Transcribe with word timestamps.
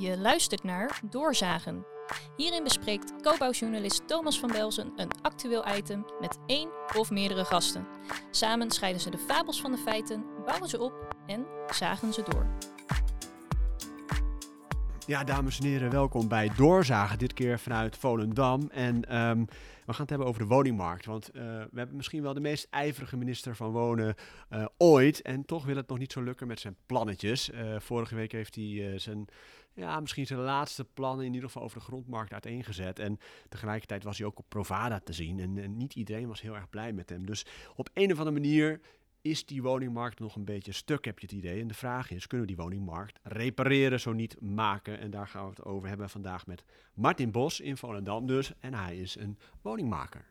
Je 0.00 0.18
luistert 0.18 0.62
naar 0.62 1.00
Doorzagen. 1.10 1.84
Hierin 2.36 2.64
bespreekt 2.64 3.22
co-bouwjournalist 3.22 4.08
Thomas 4.08 4.38
van 4.38 4.48
Belzen 4.52 4.92
een 4.96 5.10
actueel 5.22 5.76
item 5.76 6.04
met 6.20 6.38
één 6.46 6.68
of 6.96 7.10
meerdere 7.10 7.44
gasten. 7.44 7.86
Samen 8.30 8.70
scheiden 8.70 9.00
ze 9.00 9.10
de 9.10 9.18
fabels 9.18 9.60
van 9.60 9.70
de 9.70 9.78
feiten, 9.78 10.24
bouwen 10.44 10.68
ze 10.68 10.80
op 10.80 11.16
en 11.26 11.46
zagen 11.70 12.12
ze 12.12 12.22
door. 12.22 12.46
Ja, 15.10 15.24
dames 15.24 15.58
en 15.58 15.66
heren, 15.66 15.90
welkom 15.90 16.28
bij 16.28 16.50
Doorzagen. 16.56 17.18
Dit 17.18 17.32
keer 17.32 17.58
vanuit 17.58 17.96
Volendam. 17.96 18.68
En 18.70 19.04
ehm, 19.04 19.44
we 19.86 19.92
gaan 19.92 20.00
het 20.00 20.10
hebben 20.10 20.28
over 20.28 20.40
de 20.40 20.48
woningmarkt. 20.48 21.06
Want 21.06 21.30
eh, 21.30 21.42
we 21.42 21.78
hebben 21.78 21.96
misschien 21.96 22.22
wel 22.22 22.34
de 22.34 22.40
meest 22.40 22.66
ijverige 22.70 23.16
minister 23.16 23.56
van 23.56 23.70
Wonen 23.70 24.14
eh, 24.48 24.64
ooit. 24.76 25.22
En 25.22 25.44
toch 25.44 25.64
wil 25.64 25.76
het 25.76 25.88
nog 25.88 25.98
niet 25.98 26.12
zo 26.12 26.22
lukken 26.22 26.46
met 26.46 26.60
zijn 26.60 26.76
plannetjes. 26.86 27.50
Eh, 27.50 27.74
vorige 27.78 28.14
week 28.14 28.32
heeft 28.32 28.54
hij 28.54 28.98
zijn, 28.98 29.26
ja, 29.74 30.00
misschien 30.00 30.26
zijn 30.26 30.40
laatste 30.40 30.84
plannen 30.84 31.26
in 31.26 31.34
ieder 31.34 31.48
geval 31.48 31.62
over 31.62 31.78
de 31.78 31.84
grondmarkt 31.84 32.32
uiteengezet. 32.32 32.98
En 32.98 33.18
tegelijkertijd 33.48 34.04
was 34.04 34.18
hij 34.18 34.26
ook 34.26 34.38
op 34.38 34.44
Provada 34.48 35.00
te 35.00 35.12
zien. 35.12 35.40
En, 35.40 35.58
en 35.58 35.76
niet 35.76 35.94
iedereen 35.94 36.28
was 36.28 36.40
heel 36.40 36.54
erg 36.54 36.70
blij 36.70 36.92
met 36.92 37.08
hem. 37.08 37.26
Dus 37.26 37.46
op 37.76 37.90
een 37.94 38.12
of 38.12 38.18
andere 38.18 38.40
manier 38.40 38.80
is 39.22 39.46
die 39.46 39.62
woningmarkt 39.62 40.18
nog 40.18 40.36
een 40.36 40.44
beetje 40.44 40.72
stuk, 40.72 41.04
heb 41.04 41.18
je 41.18 41.26
het 41.26 41.34
idee. 41.34 41.60
En 41.60 41.68
de 41.68 41.74
vraag 41.74 42.10
is, 42.10 42.26
kunnen 42.26 42.46
we 42.46 42.54
die 42.54 42.62
woningmarkt 42.62 43.18
repareren, 43.22 44.00
zo 44.00 44.12
niet 44.12 44.40
maken? 44.40 44.98
En 44.98 45.10
daar 45.10 45.28
gaan 45.28 45.44
we 45.44 45.50
het 45.50 45.64
over 45.64 45.88
hebben 45.88 46.10
vandaag 46.10 46.46
met 46.46 46.64
Martin 46.94 47.30
Bos 47.30 47.60
in 47.60 47.76
Volendam 47.76 48.26
dus. 48.26 48.52
En 48.60 48.74
hij 48.74 48.96
is 48.96 49.16
een 49.16 49.38
woningmaker. 49.60 50.24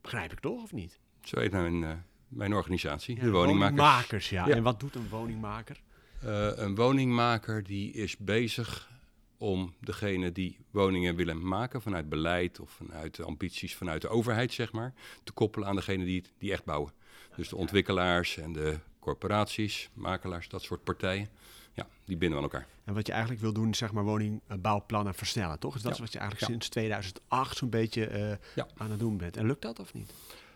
Begrijp 0.00 0.32
ik 0.32 0.40
toch, 0.40 0.62
of 0.62 0.72
niet? 0.72 1.00
Zo 1.20 1.40
heet 1.40 1.52
nou 1.52 1.70
mijn, 1.70 1.96
uh, 1.96 2.02
mijn 2.28 2.52
organisatie, 2.52 3.16
Ja, 3.16 3.22
de 3.22 3.30
woningmakers. 3.30 3.80
Woningmakers, 3.80 4.30
ja. 4.30 4.46
Ja. 4.46 4.54
En 4.54 4.62
wat 4.62 4.80
doet 4.80 4.94
een 4.94 5.08
woningmaker? 5.08 5.82
Eh, 6.24 6.48
een 6.54 6.74
woningmaker 6.74 7.62
die 7.62 7.92
is 7.92 8.16
bezig 8.16 8.92
om 9.38 9.74
degene 9.80 10.32
die 10.32 10.58
woningen 10.70 11.16
willen 11.16 11.46
maken 11.48 11.82
vanuit 11.82 12.08
beleid 12.08 12.60
of 12.60 12.70
vanuit 12.70 13.20
ambities 13.20 13.74
vanuit 13.74 14.02
de 14.02 14.08
overheid, 14.08 14.52
zeg 14.52 14.72
maar, 14.72 14.94
te 15.24 15.32
koppelen 15.32 15.68
aan 15.68 15.76
degene 15.76 16.04
die, 16.04 16.16
het- 16.20 16.32
die 16.38 16.52
echt 16.52 16.64
bouwen. 16.64 16.92
Dus 17.36 17.48
de 17.48 17.56
ontwikkelaars 17.56 18.36
en 18.36 18.52
de 18.52 18.78
corporaties, 19.00 19.90
makelaars, 19.94 20.48
dat 20.48 20.62
soort 20.62 20.84
partijen. 20.84 21.28
Ja, 21.72 21.86
die 22.04 22.16
binden 22.16 22.36
aan 22.38 22.44
elkaar. 22.44 22.66
En 22.84 22.94
wat 22.94 23.06
je 23.06 23.12
eigenlijk 23.12 23.42
wil 23.42 23.52
doen, 23.52 23.74
zeg 23.74 23.92
maar 23.92 24.04
woningbouwplannen 24.04 25.14
versnellen, 25.14 25.58
toch? 25.58 25.72
Dus 25.72 25.82
dat 25.82 25.90
Ja. 25.90 25.96
is 25.96 26.02
wat 26.04 26.12
je 26.12 26.18
eigenlijk 26.18 26.48
Ja. 26.50 26.52
sinds 26.58 26.68
2008 26.68 27.56
zo'n 27.56 27.70
beetje 27.70 28.06
eh, 28.06 28.36
Ja. 28.54 28.66
aan 28.76 28.90
het 28.90 28.98
doen 28.98 29.16
bent. 29.16 29.36
En 29.36 29.46
lukt 29.46 29.62
dat 29.62 29.78
of 29.80 29.94
niet? 29.94 30.12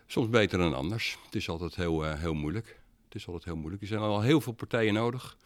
Soms 0.07 0.29
beter 0.29 0.59
dan 0.59 0.75
anders. 0.75 1.19
Het 1.25 1.35
is 1.35 1.49
altijd 1.49 1.75
heel, 1.75 2.07
eh, 2.07 2.19
heel 2.21 2.35
moeilijk. 2.35 2.81
Het 3.09 3.17
is 3.17 3.27
altijd 3.27 3.45
heel 3.45 3.57
moeilijk. 3.57 3.83
Er 3.83 3.89
zijn 3.89 4.01
al 4.01 4.21
heel 4.21 4.41
veel 4.41 4.53
partijen 4.53 4.95
nodig. 4.95 5.37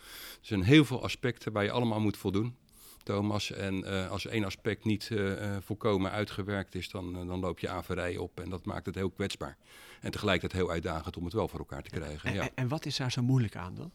Er 0.40 0.46
zijn 0.46 0.62
heel 0.62 0.84
veel 0.84 1.02
aspecten 1.02 1.52
waar 1.52 1.64
je 1.64 1.70
allemaal 1.70 2.00
moet 2.00 2.16
voldoen, 2.16 2.56
Thomas. 3.02 3.50
En 3.52 3.84
eh, 3.84 4.10
als 4.10 4.26
één 4.26 4.44
aspect 4.44 4.84
niet 4.84 5.10
eh, 5.10 5.56
volkomen 5.60 6.10
uitgewerkt 6.10 6.74
is, 6.74 6.90
dan, 6.90 7.12
dan 7.26 7.40
loop 7.40 7.58
je 7.58 7.68
averijen 7.68 8.20
op. 8.20 8.40
En 8.40 8.50
dat 8.50 8.64
maakt 8.64 8.86
het 8.86 8.94
heel 8.94 9.10
kwetsbaar. 9.10 9.56
En 10.00 10.10
tegelijkertijd 10.10 10.62
heel 10.62 10.70
uitdagend 10.70 11.16
om 11.16 11.24
het 11.24 11.32
wel 11.32 11.48
voor 11.48 11.58
elkaar 11.58 11.82
te 11.82 11.90
krijgen. 11.90 12.28
En, 12.28 12.34
Ja. 12.34 12.42
en, 12.42 12.50
en 12.54 12.68
wat 12.68 12.86
is 12.86 12.96
daar 12.96 13.12
zo 13.12 13.22
moeilijk 13.22 13.56
aan 13.56 13.74
dan? 13.74 13.90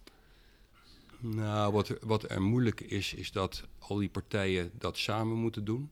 Nou, 1.20 1.73
wat 1.73 1.90
er, 1.90 1.98
wat 2.02 2.30
er 2.30 2.42
moeilijk 2.42 2.82
is, 2.82 3.14
is 3.14 3.32
dat 3.32 3.64
al 3.80 3.95
die 3.98 4.10
partijen 4.10 4.72
dat 4.73 4.98
samen 4.98 5.38
moeten 5.38 5.66
doen. 5.66 5.92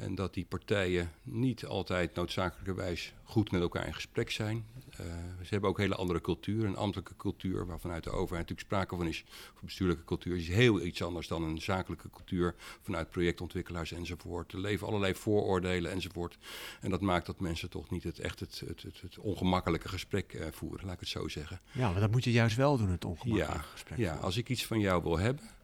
En 0.00 0.14
dat 0.14 0.34
die 0.34 0.44
partijen 0.44 1.10
niet 1.22 1.64
altijd 1.66 2.14
noodzakelijkerwijs 2.14 3.14
goed 3.24 3.50
met 3.50 3.60
elkaar 3.60 3.86
in 3.86 3.94
gesprek 3.94 4.30
zijn. 4.30 4.64
Eh, 4.90 5.06
ze 5.42 5.48
hebben 5.48 5.70
ook 5.70 5.76
een 5.76 5.82
hele 5.82 5.94
andere 5.96 6.20
cultuur, 6.20 6.64
een 6.64 6.76
ambtelijke 6.76 7.16
cultuur, 7.16 7.66
waar 7.66 7.80
vanuit 7.80 8.04
de 8.04 8.10
overheid 8.10 8.48
natuurlijk 8.48 8.60
sprake 8.60 8.96
van 8.96 9.06
is. 9.06 9.24
Of 9.54 9.60
bestuurlijke 9.62 10.04
cultuur 10.04 10.36
is 10.36 10.48
heel 10.48 10.80
iets 10.80 11.02
anders 11.02 11.28
dan 11.28 11.42
een 11.42 11.60
zakelijke 11.60 12.10
cultuur 12.10 12.54
vanuit 12.82 13.10
projectontwikkelaars 13.10 13.92
enzovoort. 13.92 14.52
Er 14.52 14.60
leven 14.60 14.86
allerlei 14.86 15.14
vooroordelen 15.14 15.90
enzovoort. 15.92 16.38
En 16.80 16.90
dat 16.90 17.00
maakt 17.00 17.26
dat 17.26 17.40
mensen 17.40 17.70
toch 17.70 17.90
niet 17.90 18.04
het 18.04 18.18
echt 18.18 18.40
het, 18.40 18.62
het, 18.66 18.82
het, 18.82 19.00
het 19.00 19.18
ongemakkelijke 19.18 19.88
gesprek 19.88 20.32
eh, 20.32 20.46
voeren, 20.50 20.84
laat 20.84 20.94
ik 20.94 21.00
het 21.00 21.08
zo 21.08 21.28
zeggen. 21.28 21.60
Ja, 21.72 21.90
maar 21.90 22.00
dat 22.00 22.10
moet 22.10 22.24
je 22.24 22.32
juist 22.32 22.56
wel 22.56 22.76
doen, 22.76 22.90
het 22.90 23.02
Ja, 23.02 23.08
ongemakkelijke 23.08 23.68
gesprek. 23.68 23.98
ja, 23.98 24.04
voeren. 24.04 24.24
als 24.24 24.36
ik 24.36 24.48
iets 24.48 24.66
van 24.66 24.80
jou 24.80 25.02
wil 25.02 25.18
hebben 25.18 25.58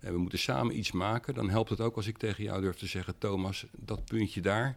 en 0.00 0.12
we 0.12 0.18
moeten 0.18 0.38
samen 0.38 0.78
iets 0.78 0.92
maken, 0.92 1.34
dan 1.34 1.50
helpt 1.50 1.70
het 1.70 1.80
ook 1.80 1.96
als 1.96 2.06
ik 2.06 2.18
tegen 2.18 2.44
jou 2.44 2.60
durf 2.60 2.76
te 2.76 2.86
zeggen: 2.86 3.18
Thomas, 3.18 3.66
dat 3.76 4.04
puntje 4.04 4.40
daar, 4.40 4.76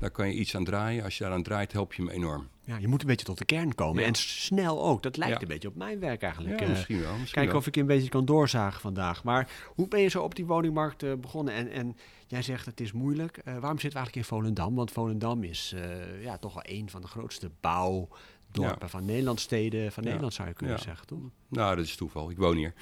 daar 0.00 0.10
kan 0.10 0.28
je 0.28 0.34
iets 0.34 0.56
aan 0.56 0.64
draaien. 0.64 1.04
Als 1.04 1.16
je 1.18 1.22
daaraan 1.24 1.42
draait, 1.42 1.72
help 1.72 1.92
je 1.94 2.02
me 2.02 2.12
enorm. 2.12 2.48
Ja, 2.64 2.76
je 2.76 2.88
moet 2.88 3.00
een 3.00 3.06
beetje 3.06 3.24
tot 3.26 3.38
de 3.38 3.44
kern 3.44 3.74
komen. 3.74 4.02
Ja. 4.02 4.08
En 4.08 4.14
snel 4.14 4.82
ook. 4.84 5.02
Dat 5.02 5.16
lijkt 5.16 5.34
Ja. 5.34 5.40
een 5.42 5.48
beetje 5.48 5.68
op 5.68 5.74
mijn 5.76 5.98
werk 6.00 6.22
eigenlijk. 6.22 6.58
Ja, 6.58 6.64
Eh, 6.64 6.70
misschien 6.70 7.00
wel. 7.00 7.10
Misschien 7.12 7.32
Kijken 7.32 7.50
wel. 7.52 7.60
of 7.60 7.66
ik 7.66 7.76
een 7.76 7.86
beetje 7.86 8.08
kan 8.08 8.24
doorzagen 8.24 8.80
vandaag. 8.80 9.24
Maar 9.24 9.50
hoe 9.74 9.88
ben 9.88 10.00
je 10.00 10.08
zo 10.08 10.22
op 10.22 10.34
die 10.34 10.46
woningmarkt 10.46 11.02
eh, 11.02 11.12
begonnen? 11.14 11.54
En, 11.54 11.70
en 11.70 11.96
jij 12.26 12.42
zegt 12.42 12.66
het 12.66 12.80
is 12.80 12.92
moeilijk. 12.92 13.36
Eh, 13.36 13.44
waarom 13.44 13.78
zitten 13.78 13.90
we 13.90 13.96
eigenlijk 13.96 14.16
in 14.16 14.24
Volendam? 14.24 14.74
Want 14.74 14.90
Volendam 14.90 15.42
is 15.44 15.72
eh, 15.76 16.22
ja, 16.22 16.38
toch 16.38 16.54
wel 16.54 16.62
een 16.66 16.90
van 16.90 17.00
de 17.00 17.06
grootste 17.06 17.50
bouwdorpen 17.60 18.78
Ja. 18.80 18.88
van 18.88 19.04
Nederlandsteden. 19.04 19.92
Van 19.92 20.02
Ja. 20.02 20.08
Nederland 20.08 20.34
zou 20.34 20.48
je 20.48 20.54
kunnen 20.54 20.76
Ja. 20.76 20.82
zeggen, 20.82 21.06
toch? 21.06 21.18
Nou, 21.48 21.76
dat 21.76 21.84
is 21.84 21.96
toeval. 21.96 22.30
Ik 22.30 22.36
woon 22.36 22.56
hier. 22.56 22.74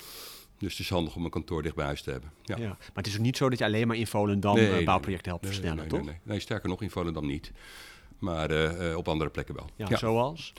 Dus 0.58 0.70
het 0.70 0.80
is 0.80 0.90
handig 0.90 1.16
om 1.16 1.24
een 1.24 1.30
kantoor 1.30 1.62
dicht 1.62 1.74
bij 1.74 1.84
huis 1.84 2.02
te 2.02 2.10
hebben. 2.10 2.32
Ja. 2.44 2.56
Ja. 2.56 2.66
Maar 2.68 2.78
het 2.94 3.06
is 3.06 3.14
ook 3.14 3.20
niet 3.20 3.36
zo 3.36 3.48
dat 3.48 3.58
je 3.58 3.64
alleen 3.64 3.86
maar 3.86 3.96
in 3.96 4.06
Volendam 4.06 4.54
Nee, 4.54 4.66
eh, 4.66 4.72
nee, 4.72 4.84
bouwprojecten 4.84 5.28
helpt 5.30 5.44
Nee, 5.44 5.52
versnellen, 5.52 5.78
nee, 5.78 5.88
toch? 5.88 5.98
nee, 6.00 6.08
nee. 6.08 6.18
Nee, 6.22 6.40
sterker 6.40 6.68
nog, 6.68 6.82
in 6.82 6.90
Volendam 6.90 7.26
niet. 7.26 7.52
Maar 8.18 8.50
eh, 8.50 8.90
eh, 8.90 8.96
op 8.96 9.08
andere 9.08 9.30
plekken 9.30 9.54
wel. 9.54 9.70
Ja, 9.76 9.86
Ja. 9.88 9.96
zoals? 9.96 10.52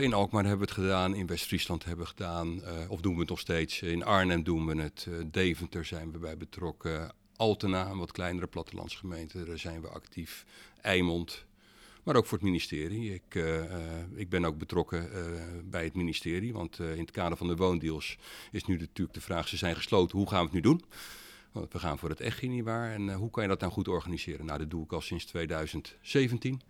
In 0.00 0.12
Alkmaar 0.14 0.44
hebben 0.44 0.66
we 0.66 0.72
het 0.72 0.82
gedaan, 0.84 1.14
in 1.14 1.26
West-Friesland 1.26 1.84
hebben 1.84 2.04
we 2.04 2.10
het 2.10 2.20
gedaan, 2.20 2.62
of 2.88 3.00
doen 3.00 3.14
we 3.14 3.20
het 3.20 3.28
nog 3.28 3.38
steeds. 3.38 3.82
In 3.82 4.04
Arnhem 4.04 4.42
doen 4.42 4.66
we 4.66 4.82
het, 4.82 5.08
Deventer 5.26 5.84
zijn 5.84 6.12
we 6.12 6.18
bij 6.18 6.36
betrokken, 6.36 7.12
Altena, 7.36 7.86
een 7.90 7.98
wat 7.98 8.12
kleinere 8.12 8.46
plattelandsgemeente, 8.46 9.44
daar 9.44 9.58
zijn 9.58 9.80
we 9.80 9.88
actief, 9.88 10.44
Eimond, 10.80 11.44
maar 12.08 12.16
ook 12.16 12.26
voor 12.26 12.38
het 12.38 12.46
ministerie. 12.46 13.14
Ik, 13.14 13.34
eh, 13.34 13.64
eh, 13.64 14.04
ik 14.14 14.28
ben 14.28 14.44
ook 14.44 14.58
betrokken 14.58 15.12
eh, 15.12 15.20
bij 15.64 15.84
het 15.84 15.94
ministerie, 15.94 16.52
want 16.52 16.78
in 16.78 16.98
het 16.98 17.10
kader 17.10 17.38
van 17.38 17.46
de 17.46 17.56
woondeals 17.56 18.18
is 18.50 18.64
nu 18.64 18.76
natuurlijk 18.76 19.14
de 19.14 19.20
vraag, 19.20 19.48
ze 19.48 19.56
zijn 19.56 19.76
gesloten, 19.76 20.18
hoe 20.18 20.28
gaan 20.28 20.38
we 20.38 20.44
het 20.44 20.54
nu 20.54 20.60
doen? 20.60 20.82
Want 21.52 21.72
we 21.72 21.78
gaan 21.78 21.98
voor 21.98 22.08
het 22.08 22.20
echt 22.20 22.42
nietwaar. 22.42 22.92
En 22.92 23.08
eh, 23.08 23.16
hoe 23.16 23.30
kan 23.30 23.42
je 23.42 23.48
dat 23.48 23.60
nou 23.60 23.72
goed 23.72 23.88
organiseren? 23.88 24.46
Nou, 24.46 24.58
dat 24.58 24.70
doe 24.70 24.84
ik 24.84 24.92
al 24.92 25.00
sinds 25.00 25.24
2017. 25.24 26.60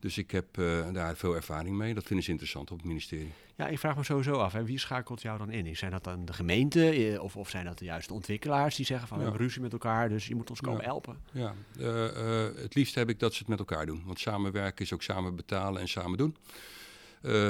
Dus 0.00 0.18
ik 0.18 0.30
heb 0.30 0.58
eh, 0.58 0.92
daar 0.92 1.16
veel 1.16 1.34
ervaring 1.34 1.76
mee. 1.76 1.94
Dat 1.94 2.04
vinden 2.04 2.24
ze 2.24 2.30
interessant 2.30 2.70
op 2.70 2.76
het 2.78 2.86
ministerie. 2.86 3.32
Ja, 3.56 3.66
ik 3.68 3.78
vraag 3.78 3.96
me 3.96 4.04
sowieso 4.04 4.32
af. 4.32 4.52
Hè, 4.52 4.64
wie 4.64 4.78
schakelt 4.78 5.22
jou 5.22 5.38
dan 5.38 5.50
in? 5.50 5.76
Zijn 5.76 5.90
dat 5.90 6.04
dan 6.04 6.24
de 6.24 6.32
gemeente 6.32 6.90
eh, 6.90 7.22
of, 7.22 7.36
of 7.36 7.50
zijn 7.50 7.64
dat 7.64 7.78
de 7.78 7.84
juiste 7.84 8.12
ontwikkelaars 8.14 8.76
die 8.76 8.86
zeggen 8.86 9.08
van 9.08 9.16
we 9.16 9.22
hebben 9.22 9.40
ruzie 9.42 9.60
met 9.60 9.72
elkaar, 9.72 10.08
dus 10.08 10.26
je 10.26 10.34
moet 10.34 10.50
ons 10.50 10.60
komen 10.60 10.80
Ja. 10.80 10.86
helpen? 10.86 11.16
Ja, 11.32 11.54
eh, 11.78 12.62
het 12.62 12.74
liefst 12.74 12.94
heb 12.94 13.08
ik 13.08 13.18
dat 13.18 13.32
ze 13.32 13.38
het 13.38 13.48
met 13.48 13.58
elkaar 13.58 13.86
doen. 13.86 14.02
Want 14.06 14.18
samenwerken 14.20 14.84
is 14.84 14.92
ook 14.92 15.02
samen 15.02 15.36
betalen 15.36 15.80
en 15.80 15.88
samen 15.88 16.18
doen. 16.18 16.36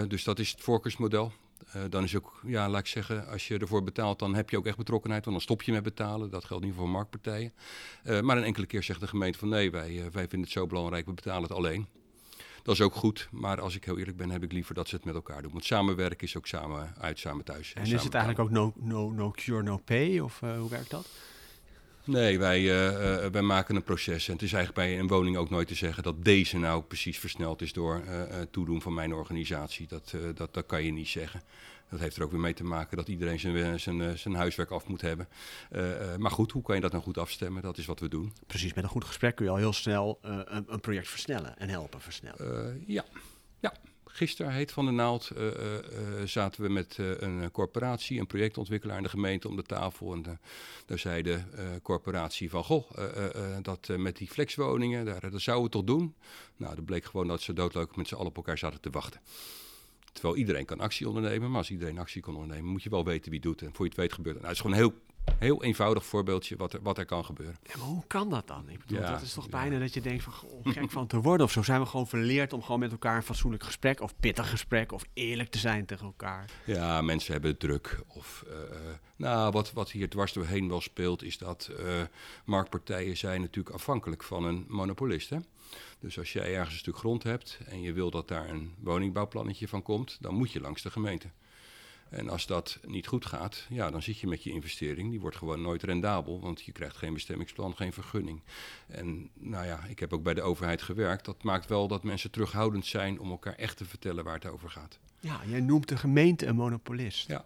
Dus 0.09 0.25
dat 0.25 0.39
is 0.39 0.51
het 0.51 0.61
voorkeursmodel. 0.61 1.33
Dan 1.89 2.05
is 2.05 2.17
ook, 2.17 2.41
ja, 2.47 2.69
laat 2.69 2.81
ik 2.81 2.87
zeggen, 2.87 3.27
als 3.27 3.49
je 3.49 3.59
ervoor 3.59 3.83
betaalt, 3.83 4.19
dan 4.19 4.35
heb 4.35 4.51
je 4.51 4.57
ook 4.57 4.67
echt 4.67 4.77
betrokkenheid. 4.77 5.25
Want 5.25 5.37
dan 5.37 5.45
stop 5.45 5.63
je 5.63 5.73
met 5.73 5.83
betalen. 5.83 6.31
Dat 6.31 6.45
geldt 6.45 6.65
niet 6.65 6.75
voor 6.75 6.89
marktpartijen. 6.89 7.53
Maar 8.23 8.37
een 8.37 8.45
enkele 8.45 8.67
keer 8.67 8.83
zegt 8.83 9.01
de 9.01 9.07
gemeente 9.07 9.39
van 9.39 9.49
nee, 9.49 9.71
wij, 9.71 9.97
wij 10.13 10.29
vinden 10.29 10.41
het 10.41 10.51
zo 10.51 10.67
belangrijk, 10.67 11.07
we 11.07 11.13
betalen 11.13 11.43
het 11.43 11.53
alleen. 11.53 11.87
Dat 12.63 12.75
is 12.75 12.81
ook 12.81 12.95
goed, 12.95 13.29
maar 13.31 13.61
als 13.61 13.77
ik 13.77 13.85
heel 13.85 13.99
eerlijk 13.99 14.17
ben, 14.17 14.31
heb 14.31 14.43
ik 14.43 14.53
liever 14.53 14.75
dat 14.75 14.89
ze 14.89 14.95
het 14.95 15.05
met 15.05 15.15
elkaar 15.15 15.43
doen. 15.43 15.53
Want 15.53 15.65
samenwerken 15.65 16.27
is 16.27 16.37
ook 16.37 16.47
samen 16.47 16.95
uit, 16.99 17.19
samen 17.19 17.45
thuis. 17.45 17.73
En 17.73 17.83
is 17.83 18.05
het 18.05 18.15
eigenlijk 18.15 18.45
ook 18.45 18.51
no, 18.51 18.73
no, 18.77 19.11
no 19.11 19.31
cure, 19.31 19.63
no 19.63 19.77
pay? 19.77 20.19
Of 20.19 20.43
eh, 20.43 20.59
hoe 20.59 20.71
werkt 20.71 20.91
dat? 20.91 21.07
Nee, 22.05 22.39
wij, 22.39 22.59
eh, 22.59 23.25
eh, 23.25 23.33
wij 23.33 23.43
maken 23.43 23.77
een 23.77 23.83
proces. 23.83 24.27
En 24.27 24.33
het 24.33 24.43
is 24.43 24.53
eigenlijk 24.53 24.87
bij 24.87 24.99
een 24.99 25.09
woning 25.09 25.37
ook 25.37 25.51
nooit 25.51 25.69
te 25.69 25.75
zeggen 25.75 26.03
dat 26.03 26.25
deze 26.25 26.59
nou 26.59 26.83
precies 26.83 27.19
versneld 27.19 27.63
is 27.63 27.73
door 27.73 28.03
eh, 28.07 28.41
toedoen 28.51 28.83
van 28.83 28.95
mijn 28.95 29.13
organisatie. 29.13 29.87
Dat, 29.87 30.15
dat, 30.35 30.55
dat 30.55 30.67
kan 30.67 30.85
je 30.85 30.93
niet 30.93 31.09
zeggen. 31.09 31.43
Dat 31.91 32.01
heeft 32.01 32.17
er 32.17 32.23
ook 32.23 32.31
weer 32.31 32.41
mee 32.41 32.55
te 32.55 32.65
maken 32.65 32.97
dat 32.97 33.09
iedereen 33.09 33.41
zijn, 33.41 33.57
eh, 33.57 33.75
zijn, 33.75 34.01
eh, 34.01 34.13
zijn 34.13 34.35
huiswerk 34.35 34.71
af 34.71 34.87
moet 34.87 35.01
hebben. 35.01 35.29
Eh, 35.71 36.17
maar 36.17 36.31
goed, 36.31 36.53
hoe 36.53 36.63
kan 36.63 36.75
je 36.75 36.81
dat 36.81 36.93
nou 36.93 37.03
goed 37.05 37.19
afstemmen? 37.19 37.63
Dat 37.63 37.79
is 37.79 37.87
wat 37.87 38.01
we 38.01 38.09
doen. 38.09 38.33
Precies, 38.47 38.75
met 38.75 38.85
een 38.85 38.91
goed 38.91 39.05
gesprek 39.05 39.37
kun 39.37 39.45
je 39.45 39.51
al 39.51 39.57
heel 39.57 39.73
snel 39.73 40.19
een, 40.23 40.65
een 40.67 40.81
project 40.81 41.09
versnellen 41.09 41.59
en 41.59 41.69
helpen 41.69 42.01
versnellen. 42.01 42.85
Ja, 42.87 43.05
ja. 43.61 43.75
Gisteren, 44.05 44.53
heet 44.53 44.73
Van 44.73 44.85
de 44.85 44.91
Naald, 44.91 45.31
zaten 46.25 46.63
we 46.63 46.69
met 46.69 46.97
een 46.99 47.51
corporatie, 47.51 48.21
een 48.21 48.27
projectontwikkelaar 48.27 48.97
in 48.97 49.03
de 49.03 49.09
gemeente 49.09 49.49
om 49.49 49.57
de 49.57 49.63
tafel. 49.63 50.13
En 50.13 50.41
daar 50.87 50.99
zei 50.99 51.23
de 51.23 51.41
corporatie 51.83 52.51
van, 52.51 52.65
goh, 52.65 52.91
dat 53.63 53.89
met 53.97 54.17
die 54.17 54.29
flexwoningen, 54.29 55.05
daar, 55.05 55.31
dat 55.31 55.41
zouden 55.41 55.65
we 55.65 55.71
toch 55.71 55.85
doen? 55.85 56.15
Nou, 56.57 56.75
dat 56.75 56.85
bleek 56.85 57.05
gewoon 57.05 57.29
dat 57.29 57.41
ze 57.41 57.53
doodleuk 57.53 57.97
met 57.97 58.09
z'n 58.09 58.15
allen 58.15 58.27
op 58.27 58.37
elkaar 58.37 58.59
zaten 58.59 58.81
te 58.81 58.91
wachten. 58.91 59.21
Terwijl 60.13 60.37
iedereen 60.37 60.65
kan 60.65 60.81
actie 60.81 61.09
ondernemen, 61.09 61.49
maar 61.49 61.59
als 61.59 61.71
iedereen 61.71 61.99
actie 61.99 62.23
kan 62.23 62.35
ondernemen, 62.35 62.71
moet 62.71 62.83
je 62.83 62.91
wel 62.91 63.05
weten 63.05 63.31
wie 63.31 63.41
doet. 63.41 63.63
En 63.63 63.71
voor 63.73 63.85
je 63.85 63.91
het 63.91 64.01
weet 64.01 64.13
gebeurt 64.13 64.35
het. 64.37 64.45
Nou, 64.45 64.57
het 64.57 64.65
is 64.65 64.71
gewoon 64.71 64.91
heel 64.91 65.09
heel 65.39 65.63
eenvoudig 65.63 66.05
voorbeeldje 66.05 66.57
wat 66.57 66.73
er, 66.73 66.83
wat 66.83 66.99
er 66.99 67.05
kan 67.05 67.25
gebeuren. 67.25 67.57
Ja, 67.63 67.77
maar 67.77 67.87
hoe 67.87 68.07
kan 68.07 68.31
dat 68.31 68.47
dan? 68.47 68.69
Ik 68.69 68.79
bedoel, 68.79 69.03
Ja, 69.03 69.11
dat 69.11 69.23
is 69.23 69.33
toch 69.33 69.45
ja. 69.45 69.51
bijna 69.51 69.79
dat 69.79 69.95
je 69.95 70.01
denkt 70.01 70.23
van 70.23 70.33
goh, 70.33 70.61
gek 70.63 70.91
van 70.91 71.07
te 71.07 71.21
worden 71.21 71.47
of 71.47 71.53
zo. 71.53 71.63
Zijn 71.63 71.81
we 71.81 71.87
gewoon 71.87 72.07
verleerd 72.07 72.53
om 72.53 72.63
gewoon 72.63 72.81
met 72.81 72.91
elkaar 72.91 73.17
een 73.17 73.23
fatsoenlijk 73.23 73.63
gesprek 73.63 74.01
of 74.01 74.15
pittig 74.21 74.51
gesprek 74.51 74.93
of 74.93 75.05
eerlijk 75.15 75.51
te 75.51 75.59
zijn 75.59 75.87
tegen 75.87 76.07
elkaar? 76.07 76.51
Ja, 76.65 77.03
mensen 77.03 77.33
hebben 77.33 77.51
het 77.51 77.61
druk. 77.61 78.01
Of, 78.07 78.45
eh, 78.49 78.63
eh, 78.63 78.95
nou, 79.17 79.53
wat, 79.53 79.73
wat 79.73 79.91
hier 79.91 80.09
dwars 80.09 80.33
doorheen 80.33 80.69
wel 80.69 80.81
speelt, 80.81 81.23
is 81.23 81.39
dat 81.39 81.71
eh, 81.79 82.03
marktpartijen 82.45 83.17
zijn 83.17 83.41
natuurlijk 83.41 83.75
afhankelijk 83.75 84.23
van 84.23 84.45
een 84.45 84.65
monopolist. 84.69 85.31
Hè? 85.31 85.39
Dus 86.01 86.19
als 86.19 86.33
jij 86.33 86.55
ergens 86.55 86.73
een 86.73 86.81
stuk 86.81 86.97
grond 86.97 87.23
hebt 87.23 87.59
en 87.67 87.83
je 87.83 87.93
wil 87.93 88.11
dat 88.11 88.29
daar 88.29 88.49
een 88.49 88.75
woningbouwplannetje 88.79 89.69
van 89.69 89.83
komt, 89.83 90.19
dan 90.21 90.35
moet 90.35 90.53
je 90.53 90.61
langs 90.61 90.83
de 90.83 90.91
gemeente. 90.91 91.31
En 92.11 92.29
als 92.29 92.47
dat 92.47 92.79
niet 92.87 93.07
goed 93.07 93.27
gaat, 93.27 93.67
ja, 93.69 93.91
dan 93.91 94.03
zit 94.03 94.19
je 94.19 94.27
met 94.27 94.43
je 94.43 94.51
investering. 94.51 95.11
Die 95.11 95.21
wordt 95.21 95.37
gewoon 95.37 95.63
nooit 95.63 95.83
rendabel, 95.83 96.41
want 96.41 96.63
je 96.63 96.73
krijgt 96.73 96.97
geen 96.97 97.15
bestemmingsplan, 97.15 97.77
geen 97.77 97.93
vergunning. 97.93 98.43
En 98.87 99.31
nou 99.35 99.67
ja, 99.67 99.85
ik 99.85 99.99
heb 99.99 100.13
ook 100.13 100.23
bij 100.23 100.35
de 100.35 100.43
overheid 100.43 100.83
gewerkt. 100.83 101.25
Dat 101.25 101.43
maakt 101.43 101.69
wel 101.69 101.89
dat 101.89 102.03
mensen 102.03 102.31
terughoudend 102.31 102.87
zijn 102.87 103.21
om 103.21 103.31
elkaar 103.31 103.55
echt 103.55 103.77
te 103.77 103.85
vertellen 103.85 104.25
waar 104.25 104.35
het 104.35 104.47
over 104.47 104.71
gaat. 104.71 104.99
Ja, 105.21 105.41
jij 105.47 105.61
noemt 105.61 105.89
de 105.89 105.97
gemeente 105.97 106.47
een 106.47 106.57
monopolist. 106.57 107.29
Ja. 107.29 107.45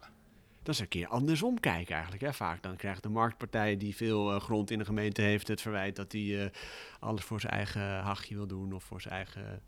Dat 0.65 0.73
is 0.73 0.79
een 0.79 0.87
keer 0.87 1.07
andersom 1.07 1.59
kijken 1.59 1.93
eigenlijk. 1.93 2.23
Hè? 2.23 2.33
Vaak 2.33 2.63
dan 2.63 2.75
krijgt 2.75 3.03
de 3.03 3.09
marktpartij 3.09 3.77
die 3.77 3.95
veel 3.95 4.33
eh, 4.33 4.41
grond 4.41 4.71
in 4.71 4.77
de 4.77 4.85
gemeente 4.85 5.21
heeft 5.21 5.47
het 5.47 5.61
verwijt 5.61 5.95
dat 5.95 6.11
hij 6.11 6.43
eh, 6.43 6.51
alles 6.99 7.23
voor 7.23 7.39
zijn 7.39 7.53
eigen 7.53 7.99
hachje 7.99 8.35
wil 8.35 8.47
doen 8.47 8.73
of 8.73 8.83
voor 8.83 9.01
zijn 9.01 9.13
eigen... 9.13 9.61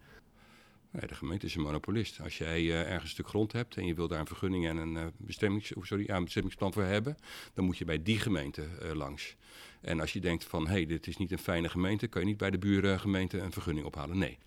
Nee, 0.91 1.07
de 1.07 1.15
gemeente 1.15 1.45
is 1.45 1.55
een 1.55 1.61
monopolist. 1.61 2.21
Als 2.21 2.37
jij 2.37 2.57
eh, 2.57 2.79
ergens 2.79 3.03
een 3.03 3.09
stuk 3.09 3.27
grond 3.27 3.51
hebt 3.51 3.77
en 3.77 3.85
je 3.85 3.93
wil 3.93 4.07
daar 4.07 4.19
een 4.19 4.27
vergunning 4.27 4.67
en 4.67 4.77
een, 4.77 4.97
eh, 4.97 5.05
bestemmings, 5.17 5.73
of 5.73 5.85
sorry, 5.85 6.03
ja, 6.07 6.15
een 6.15 6.23
bestemmingsplan 6.23 6.73
voor 6.73 6.83
hebben, 6.83 7.17
dan 7.53 7.65
moet 7.65 7.77
je 7.77 7.85
bij 7.85 8.03
die 8.03 8.19
gemeente 8.19 8.67
langs. 8.93 9.35
En 9.81 9.99
als 9.99 10.13
je 10.13 10.19
denkt 10.19 10.43
van, 10.43 10.67
hé, 10.67 10.73
hey, 10.73 10.85
dit 10.85 11.07
is 11.07 11.17
niet 11.17 11.31
een 11.31 11.39
fijne 11.39 11.69
gemeente, 11.69 12.07
kan 12.07 12.21
je 12.21 12.27
niet 12.27 12.37
bij 12.37 12.51
de 12.51 12.57
burengemeente 12.57 13.39
een 13.39 13.51
vergunning 13.51 13.85
ophalen. 13.85 14.17
Nee. 14.17 14.37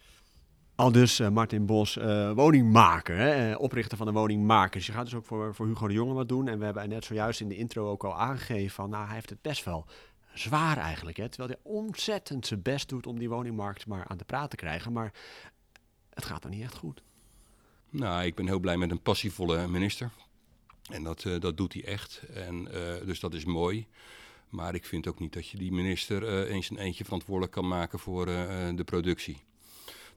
Al 0.80 0.92
dus 0.92 1.18
eh, 1.18 1.28
Martin 1.28 1.66
Bos, 1.66 1.96
eh, 1.96 2.32
woningmaker, 2.32 3.16
hè? 3.16 3.50
eh, 3.50 3.60
oprichter 3.60 3.96
van 3.96 4.06
de 4.06 4.12
woningmakers. 4.12 4.86
Je 4.86 4.92
gaat 4.92 5.04
dus 5.04 5.14
ook 5.14 5.26
voor, 5.26 5.54
voor 5.54 5.66
Hugo 5.66 5.86
de 5.86 5.94
Jonge 5.94 6.14
wat 6.14 6.28
doen. 6.28 6.48
En 6.48 6.58
we 6.58 6.64
hebben 6.64 6.88
net 6.88 7.04
zojuist 7.04 7.40
in 7.40 7.48
de 7.48 7.56
intro 7.56 7.90
ook 7.90 8.04
al 8.04 8.14
aangegeven 8.14 8.70
van, 8.70 8.90
nou, 8.90 9.04
hij 9.04 9.14
heeft 9.14 9.30
het 9.30 9.42
best 9.42 9.64
wel 9.64 9.86
zwaar 10.34 10.76
eigenlijk. 10.76 11.16
Hè? 11.16 11.28
Terwijl 11.28 11.58
hij 11.62 11.72
ontzettend 11.72 12.46
zijn 12.46 12.62
best 12.62 12.88
doet 12.88 13.06
om 13.06 13.18
die 13.18 13.28
woningmarkt 13.28 13.86
maar 13.86 14.04
aan 14.06 14.16
de 14.16 14.24
praat 14.24 14.50
te 14.50 14.56
krijgen. 14.56 14.92
Maar 14.92 15.12
het 16.10 16.24
gaat 16.24 16.42
dan 16.42 16.50
niet 16.50 16.62
echt 16.62 16.76
goed. 16.76 17.02
Nou, 17.90 18.24
ik 18.24 18.34
ben 18.34 18.46
heel 18.46 18.60
blij 18.60 18.76
met 18.76 18.90
een 18.90 19.02
passievolle 19.02 19.68
minister. 19.68 20.10
En 20.90 21.02
dat, 21.02 21.26
dat 21.38 21.56
doet 21.56 21.72
hij 21.72 21.84
echt. 21.84 22.22
En, 22.34 22.64
dus 23.04 23.20
dat 23.20 23.34
is 23.34 23.44
mooi. 23.44 23.86
Maar 24.48 24.74
ik 24.74 24.84
vind 24.84 25.06
ook 25.06 25.18
niet 25.18 25.32
dat 25.32 25.48
je 25.48 25.58
die 25.58 25.72
minister 25.72 26.46
eens 26.46 26.70
een 26.70 26.78
eentje 26.78 27.04
verantwoordelijk 27.04 27.52
kan 27.52 27.68
maken 27.68 27.98
voor 27.98 28.26
de 28.26 28.82
productie. 28.84 29.48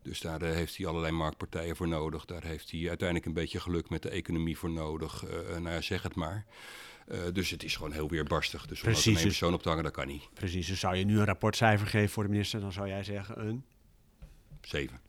Dus 0.04 0.20
daar 0.20 0.42
eh, 0.42 0.54
heeft 0.54 0.78
hij 0.78 0.88
allerlei 0.88 1.14
marktpartijen 1.14 1.76
voor 1.76 1.88
nodig. 1.88 2.26
Daar 2.26 2.44
heeft 2.44 2.72
hij 2.72 2.88
uiteindelijk 2.88 3.28
een 3.28 3.34
beetje 3.34 3.60
geluk 3.60 3.90
met 3.90 4.02
de 4.02 4.10
economie 4.10 4.58
voor 4.58 4.72
nodig. 4.72 5.26
Eh, 5.26 5.40
eh, 5.40 5.62
nou 5.62 5.76
ja, 5.76 5.82
zeg 5.82 6.04
het 6.04 6.16
maar. 6.16 6.46
Dus 7.34 7.50
het 7.50 7.64
is 7.64 7.76
gewoon 7.76 7.92
heel 7.92 8.10
weerbarstig. 8.10 8.66
Dus 8.66 8.82
om 8.82 8.94
dat 8.94 9.04
dus- 9.04 9.22
persoon 9.22 9.54
op 9.54 9.62
te 9.62 9.68
hangen, 9.70 9.84
dat 9.84 9.94
kan 9.94 10.08
niet. 10.08 10.30
Precies, 10.34 10.68
dus 10.68 10.80
zou 10.80 10.96
je 10.96 11.06
nu 11.06 11.20
een 11.20 11.26
rapportcijfer 11.26 11.88
geven 11.88 12.10
voor 12.10 12.24
de 12.24 12.30
minister, 12.30 12.60
dan 12.60 12.72
zou 12.72 12.88
jij 12.88 13.04
zeggen 13.04 13.48
een... 13.48 13.64
Zeven. 14.62 15.00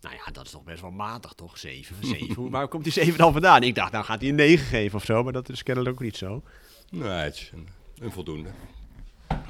Nou 0.00 0.14
ja, 0.14 0.32
dat 0.32 0.44
is 0.44 0.50
toch 0.50 0.64
best 0.64 0.80
wel 0.80 0.90
matig, 0.90 1.32
toch? 1.32 1.58
Zeven, 1.58 1.96
zeven. 2.18 2.50
Waar 2.50 2.68
komt 2.68 2.84
die 2.84 2.92
zeven 2.92 3.18
dan 3.18 3.32
vandaan? 3.32 3.62
Ik 3.62 3.74
dacht, 3.74 3.92
nou 3.92 4.04
gaat 4.04 4.20
hij 4.20 4.28
een 4.28 4.34
negen 4.34 4.66
geven 4.66 4.98
of 4.98 5.04
zo, 5.04 5.22
maar 5.22 5.32
dat 5.32 5.48
is 5.48 5.62
kennelijk 5.62 5.94
ook 5.94 6.02
niet 6.02 6.16
zo. 6.16 6.42
Nee, 6.90 7.08
het 7.08 7.34
is 7.34 7.50
een, 7.54 7.68
een 7.98 8.12
voldoende. 8.12 8.50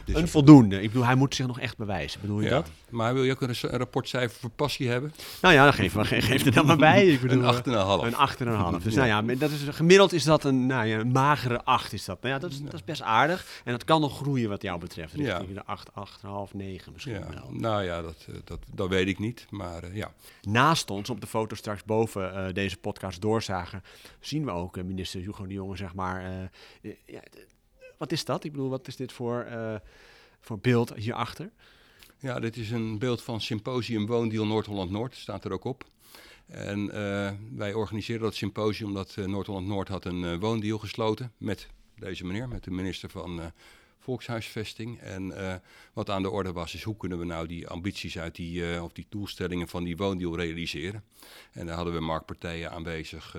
Dus 0.04 0.16
Een 0.16 0.28
voldoende. 0.28 0.82
Ik 0.82 0.88
bedoel, 0.88 1.04
hij 1.06 1.14
moet 1.14 1.34
zich 1.34 1.46
nog 1.46 1.60
echt 1.60 1.76
bewijzen. 1.76 2.20
Bedoel 2.20 2.40
je 2.40 2.48
ja. 2.48 2.54
dat? 2.54 2.70
Maar 2.90 3.14
wil 3.14 3.24
je 3.24 3.32
ook 3.32 3.40
een, 3.40 3.54
een 3.60 3.78
rapportcijfer 3.78 4.40
voor 4.40 4.50
passie 4.50 4.88
hebben? 4.88 5.12
Nou 5.42 5.54
ja, 5.54 5.64
dan 5.64 5.72
geef, 5.72 5.94
geef 6.00 6.46
er 6.46 6.52
dan 6.52 6.66
maar 6.66 6.76
bij. 6.92 7.06
Ik 7.06 7.20
bedoel, 7.20 7.38
Een 7.38 7.44
acht 7.44 7.66
en 7.66 7.72
een 7.72 7.78
half. 7.78 8.02
Een 8.02 8.16
acht 8.16 8.40
en 8.40 8.46
een 8.46 8.54
half. 8.54 8.82
Dus 8.82 8.94
Ja. 8.94 9.20
nou 9.20 9.28
ja, 9.30 9.34
dat 9.38 9.50
is, 9.50 9.60
gemiddeld 9.70 10.12
is 10.12 10.24
dat 10.24 10.44
een, 10.44 10.66
nou 10.66 10.86
ja, 10.86 10.98
een 10.98 11.12
magere 11.12 11.64
acht. 11.64 11.92
Is 11.92 12.04
dat. 12.04 12.22
Nou 12.22 12.34
ja, 12.34 12.40
dat, 12.40 12.50
is, 12.50 12.60
dat 12.62 12.74
is 12.74 12.84
best 12.84 13.02
aardig. 13.02 13.46
En 13.64 13.72
dat 13.72 13.84
kan 13.84 14.00
nog 14.00 14.16
groeien 14.16 14.48
wat 14.48 14.62
jou 14.62 14.78
betreft. 14.80 15.12
Ja. 15.16 15.36
Richting 15.36 15.56
de 15.58 15.64
acht, 15.64 15.94
acht 15.94 16.22
en 16.22 16.28
een 16.28 16.34
half, 16.34 16.54
negen 16.54 16.92
misschien 16.92 17.14
Ja, 17.14 17.26
wel. 17.28 17.50
nou 17.50 17.82
ja, 17.84 18.02
dat, 18.02 18.26
eh, 18.28 18.34
dat, 18.44 18.58
dat 18.74 18.88
weet 18.88 19.08
ik 19.08 19.18
niet. 19.18 19.46
Maar 19.50 19.82
eh, 19.82 19.94
ja, 19.96 20.12
Naast 20.42 20.90
ons, 20.90 21.10
op 21.10 21.20
de 21.20 21.26
foto 21.26 21.54
straks 21.54 21.84
boven 21.84 22.34
eh, 22.46 22.54
deze 22.54 22.76
podcast 22.76 23.20
doorzagen, 23.20 23.82
zien 24.20 24.44
we 24.44 24.50
ook 24.50 24.82
minister 24.82 25.20
Hugo 25.20 25.46
de 25.46 25.54
Jonge, 25.54 25.76
zeg 25.76 25.94
maar. 25.94 26.50
ja, 27.06 27.20
wat 28.00 28.12
is 28.12 28.24
dat? 28.24 28.44
Ik 28.44 28.52
bedoel, 28.52 28.68
wat 28.68 28.88
is 28.88 28.96
dit 28.96 29.12
voor, 29.12 29.40
eh, 29.42 29.74
voor 30.40 30.58
beeld 30.58 30.94
hierachter? 30.94 31.50
Ja, 32.18 32.40
dit 32.40 32.56
is 32.56 32.70
een 32.70 32.98
beeld 32.98 33.22
van 33.22 33.40
Symposium 33.40 34.06
Woondeal 34.06 34.46
Noord-Holland-Noord, 34.46 35.16
staat 35.16 35.44
er 35.44 35.52
ook 35.52 35.64
op. 35.64 35.84
En 36.46 36.90
eh, 36.90 37.32
wij 37.54 37.74
organiseren 37.74 38.22
dat 38.22 38.34
symposium 38.34 38.88
omdat 38.88 39.14
eh, 39.16 39.24
Noord-Holland-Noord 39.24 39.88
had 39.88 40.04
een 40.04 40.38
woondeal 40.38 40.78
gesloten 40.78 41.32
met 41.38 41.68
deze 41.96 42.24
meneer, 42.24 42.48
met 42.48 42.64
de 42.64 42.70
minister 42.70 43.10
van 43.10 43.52
Volkshuisvesting. 43.98 45.00
En 45.00 45.32
wat 45.92 46.10
aan 46.10 46.22
de 46.22 46.30
orde 46.30 46.52
was, 46.52 46.74
is 46.74 46.82
hoe 46.82 46.96
kunnen 46.96 47.18
we 47.18 47.24
nou 47.24 47.46
die 47.46 47.68
ambities 47.68 48.18
uit 48.18 48.34
die, 48.34 48.82
of 48.82 48.92
die 48.92 49.06
doelstellingen 49.08 49.68
van 49.68 49.84
die 49.84 49.96
woondeal 49.96 50.36
realiseren. 50.36 51.04
En 51.52 51.66
daar 51.66 51.76
hadden 51.76 51.94
we 51.94 52.00
marktpartijen 52.00 52.70
aanwezig, 52.70 53.36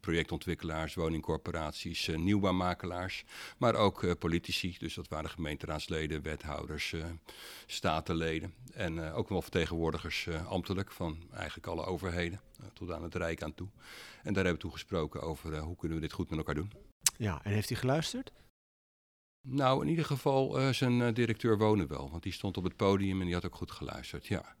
projectontwikkelaars, 0.00 0.94
woningcorporaties, 0.94 2.08
eh, 2.08 2.16
nieuwbouwmakelaars, 2.16 3.24
maar 3.58 3.74
ook 3.74 4.02
eh, 4.02 4.12
politici. 4.18 4.76
Dus 4.78 4.94
dat 4.94 5.08
waren 5.08 5.30
gemeenteraadsleden, 5.30 6.22
wethouders, 6.22 6.92
eh, 6.92 7.04
statenleden 7.66 8.54
en 8.72 9.12
ook 9.12 9.28
wel 9.28 9.42
vertegenwoordigers 9.42 10.28
ambtelijk 10.28 10.92
van 10.92 11.18
eigenlijk 11.32 11.66
alle 11.66 11.84
overheden, 11.84 12.40
tot 12.72 12.90
aan 12.90 13.02
het 13.02 13.14
Rijk 13.14 13.42
aan 13.42 13.54
toe. 13.54 13.68
En 14.22 14.32
daar 14.32 14.44
hebben 14.44 14.52
we 14.52 14.58
toen 14.58 14.72
gesproken 14.72 15.22
over 15.22 15.58
hoe 15.58 15.76
kunnen 15.76 15.96
we 15.98 16.02
dit 16.02 16.12
goed 16.12 16.28
met 16.30 16.38
elkaar 16.38 16.54
doen. 16.54 16.72
Ja, 17.16 17.40
en 17.44 17.52
heeft 17.52 17.68
hij 17.68 17.78
geluisterd? 17.78 18.32
Nou, 19.48 19.82
in 19.82 19.88
ieder 19.88 20.04
geval 20.04 20.74
zijn 20.74 21.14
directeur 21.14 21.58
wonen 21.58 21.88
wel, 21.88 22.10
want 22.10 22.22
die 22.22 22.32
stond 22.32 22.56
op 22.56 22.64
het 22.64 22.76
podium 22.76 23.18
en 23.18 23.24
die 23.24 23.34
had 23.34 23.44
ook 23.44 23.54
goed 23.54 23.70
geluisterd, 23.70 24.26
ja. 24.26 24.54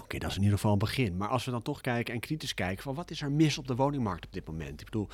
Oké, 0.00 0.18
dat 0.18 0.30
is 0.30 0.36
in 0.36 0.42
ieder 0.42 0.58
geval 0.58 0.72
een 0.72 0.78
begin. 0.78 1.16
Maar 1.16 1.28
als 1.28 1.44
we 1.44 1.50
dan 1.50 1.62
toch 1.62 1.80
kijken 1.80 2.14
en 2.14 2.20
kritisch 2.20 2.54
kijken 2.54 2.82
van 2.82 2.94
wat 2.94 3.10
is 3.10 3.22
er 3.22 3.30
mis 3.30 3.58
op 3.58 3.66
de 3.66 3.74
woningmarkt 3.74 4.26
op 4.26 4.32
dit 4.32 4.46
moment? 4.46 4.80
Ik 4.80 4.86
bedoel, 4.86 5.08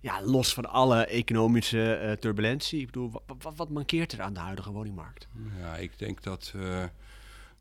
ja, 0.00 0.22
los 0.22 0.54
van 0.54 0.66
alle 0.66 1.06
economische 1.06 1.94
eh, 1.94 2.12
turbulentie, 2.12 2.80
ik 2.80 2.86
bedoel, 2.86 3.22
wat, 3.26 3.56
wat, 3.56 3.68
mankeert 3.68 4.12
er 4.12 4.22
aan 4.22 4.32
de 4.32 4.40
huidige 4.40 4.70
woningmarkt? 4.70 5.28
Ja, 5.58 5.76
ik 5.76 5.98
denk 5.98 6.22
dat, 6.22 6.52
eh, 6.56 6.84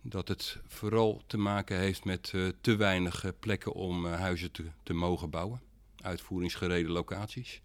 dat 0.01 0.27
het 0.27 0.57
vooral 0.68 1.21
te 1.27 1.38
maken 1.38 1.77
heeft 1.79 2.06
met 2.06 2.31
eh, 2.35 2.47
te 2.62 2.75
weinig 2.75 3.25
plekken 3.39 3.74
om 3.74 4.06
huizen 4.06 4.51
te, 4.51 4.63
te 4.83 4.94
mogen 4.94 5.29
bouwen. 5.29 5.62
Uitvoeringsgereden 6.01 6.91
locaties. 6.91 7.62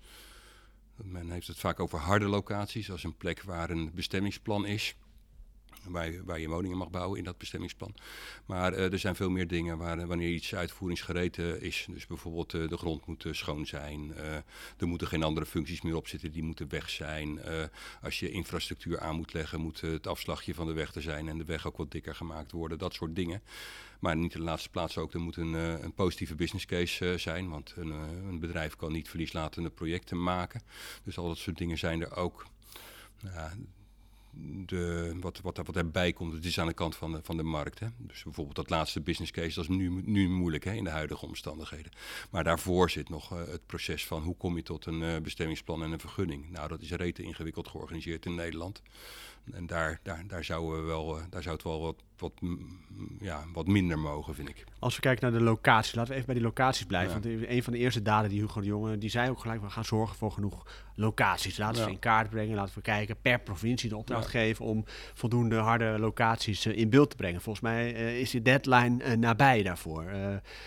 Men 0.96 1.30
heeft 1.30 1.46
het 1.46 1.58
vaak 1.58 1.80
over 1.80 1.98
harde 1.98 2.26
locaties, 2.26 2.90
als 2.90 3.04
een 3.04 3.16
plek 3.16 3.42
waar 3.42 3.70
een 3.70 3.90
bestemmingsplan 3.94 4.66
is. 4.66 4.94
Waar 5.88 6.10
je, 6.10 6.40
je 6.40 6.48
woningen 6.48 6.76
mag 6.76 6.90
bouwen 6.90 7.18
in 7.18 7.24
dat 7.24 7.38
bestemmingsplan. 7.38 7.94
Maar 8.46 8.72
eh, 8.72 8.92
er 8.92 8.98
zijn 8.98 9.16
veel 9.16 9.30
meer 9.30 9.46
dingen 9.46 9.78
waar, 9.78 9.98
eh, 9.98 10.06
wanneer 10.06 10.30
iets 10.30 10.54
uitvoeringsgereed 10.54 11.38
is. 11.38 11.86
Dus 11.90 12.06
bijvoorbeeld 12.06 12.54
eh, 12.54 12.68
de 12.68 12.76
grond 12.76 13.06
moet 13.06 13.26
schoon 13.30 13.66
zijn. 13.66 14.14
er 14.76 14.86
moeten 14.86 15.06
geen 15.06 15.22
andere 15.22 15.46
functies 15.46 15.82
meer 15.82 15.96
op 15.96 16.08
zitten, 16.08 16.32
die 16.32 16.42
moeten 16.42 16.68
weg 16.68 16.90
zijn. 16.90 17.40
als 18.02 18.20
je 18.20 18.30
infrastructuur 18.30 19.00
aan 19.00 19.16
moet 19.16 19.32
leggen, 19.32 19.60
moet 19.60 19.80
het 19.80 20.06
afslagje 20.06 20.54
van 20.54 20.66
de 20.66 20.72
weg 20.72 20.94
er 20.94 21.02
zijn 21.02 21.28
en 21.28 21.38
de 21.38 21.44
weg 21.44 21.66
ook 21.66 21.76
wat 21.76 21.90
dikker 21.90 22.14
gemaakt 22.14 22.52
worden. 22.52 22.78
Dat 22.78 22.94
soort 22.94 23.16
dingen. 23.16 23.42
Maar 24.00 24.16
niet 24.16 24.34
in 24.34 24.40
de 24.40 24.46
laatste 24.46 24.68
plaats 24.68 24.98
ook, 24.98 25.14
er 25.14 25.20
moet 25.20 25.36
een, 25.36 25.52
een 25.52 25.94
positieve 25.94 26.34
business 26.34 26.66
case 26.66 27.14
zijn. 27.18 27.48
Want 27.48 27.74
een, 27.76 27.90
een 28.28 28.40
bedrijf 28.40 28.76
kan 28.76 28.92
niet 28.92 29.08
verlieslatende 29.08 29.70
projecten 29.70 30.22
maken. 30.22 30.62
Dus 31.04 31.18
al 31.18 31.28
dat 31.28 31.38
soort 31.38 31.58
dingen 31.58 31.78
zijn 31.78 32.00
er 32.00 32.16
ook. 32.16 32.46
Ja, 33.22 33.52
de, 34.66 35.16
wat, 35.20 35.40
wat, 35.40 35.56
wat 35.56 35.76
erbij 35.76 36.12
komt, 36.12 36.32
het 36.32 36.44
is 36.44 36.60
aan 36.60 36.66
de 36.66 36.72
kant 36.72 36.96
van 36.96 37.12
de, 37.12 37.20
van 37.22 37.36
de 37.36 37.42
markt. 37.42 37.78
Hè. 37.78 37.86
Dus 37.98 38.22
bijvoorbeeld 38.22 38.56
dat 38.56 38.70
laatste 38.70 39.00
business 39.00 39.32
case, 39.32 39.54
dat 39.54 39.64
is 39.64 39.76
nu, 39.76 40.02
nu 40.04 40.28
moeilijk 40.28 40.64
hè, 40.64 40.72
in 40.72 40.84
de 40.84 40.90
huidige 40.90 41.26
omstandigheden. 41.26 41.92
Maar 42.30 42.44
daarvoor 42.44 42.90
zit 42.90 43.08
nog 43.08 43.32
eh, 43.32 43.38
het 43.46 43.66
proces 43.66 44.06
van 44.06 44.22
hoe 44.22 44.36
kom 44.36 44.56
je 44.56 44.62
tot 44.62 44.86
een 44.86 45.02
eh, 45.02 45.20
bestemmingsplan 45.20 45.82
en 45.82 45.92
een 45.92 46.00
vergunning. 46.00 46.50
Nou, 46.50 46.68
dat 46.68 46.80
is 46.80 46.90
rete 46.90 47.22
ingewikkeld 47.22 47.68
georganiseerd 47.68 48.26
in 48.26 48.34
Nederland. 48.34 48.82
En 49.52 49.66
daar, 49.66 50.00
daar, 50.02 50.24
daar, 50.26 50.44
zouden 50.44 50.80
we 50.80 50.86
wel, 50.86 51.18
eh, 51.18 51.24
daar 51.30 51.42
zou 51.42 51.54
het 51.54 51.64
wel 51.64 51.80
wat, 51.80 51.96
wat, 52.18 52.40
mm, 52.40 52.80
ja, 53.20 53.44
wat 53.52 53.66
minder 53.66 53.98
mogen, 53.98 54.34
vind 54.34 54.48
ik. 54.48 54.64
Als 54.78 54.94
we 54.94 55.00
kijken 55.00 55.30
naar 55.30 55.38
de 55.38 55.44
locatie, 55.44 55.96
laten 55.96 56.10
we 56.10 56.14
even 56.14 56.26
bij 56.26 56.34
die 56.34 56.44
locaties 56.44 56.86
blijven. 56.86 57.30
Ja. 57.30 57.36
Want 57.38 57.48
een 57.50 57.62
van 57.62 57.72
de 57.72 57.78
eerste 57.78 58.02
daden 58.02 58.30
die 58.30 58.40
Hugo 58.40 58.60
de 58.60 58.66
Jonge, 58.66 58.98
die 58.98 59.10
zei 59.10 59.30
ook 59.30 59.40
gelijk, 59.40 59.60
we 59.62 59.70
gaan 59.70 59.84
zorgen 59.84 60.16
voor 60.16 60.32
genoeg 60.32 60.66
locaties. 60.94 61.56
Laten 61.58 61.74
we 61.74 61.80
Ja. 61.80 61.86
ze 61.86 61.92
in 61.92 61.98
kaart 61.98 62.30
brengen, 62.30 62.54
laten 62.56 62.74
we 62.74 62.80
kijken 62.80 63.16
per 63.22 63.40
provincie 63.40 63.88
de 63.88 63.96
opdracht 63.96 64.24
Ja. 64.24 64.30
geven 64.30 64.64
om 64.64 64.84
voldoende 65.14 65.56
harde 65.56 65.98
locaties 65.98 66.66
eh, 66.66 66.76
in 66.76 66.90
beeld 66.90 67.10
te 67.10 67.16
brengen. 67.16 67.40
Volgens 67.40 67.64
mij 67.64 67.94
eh, 67.94 68.20
is 68.20 68.30
die 68.30 68.42
deadline 68.42 69.16
nabij 69.16 69.62
daarvoor. 69.62 70.04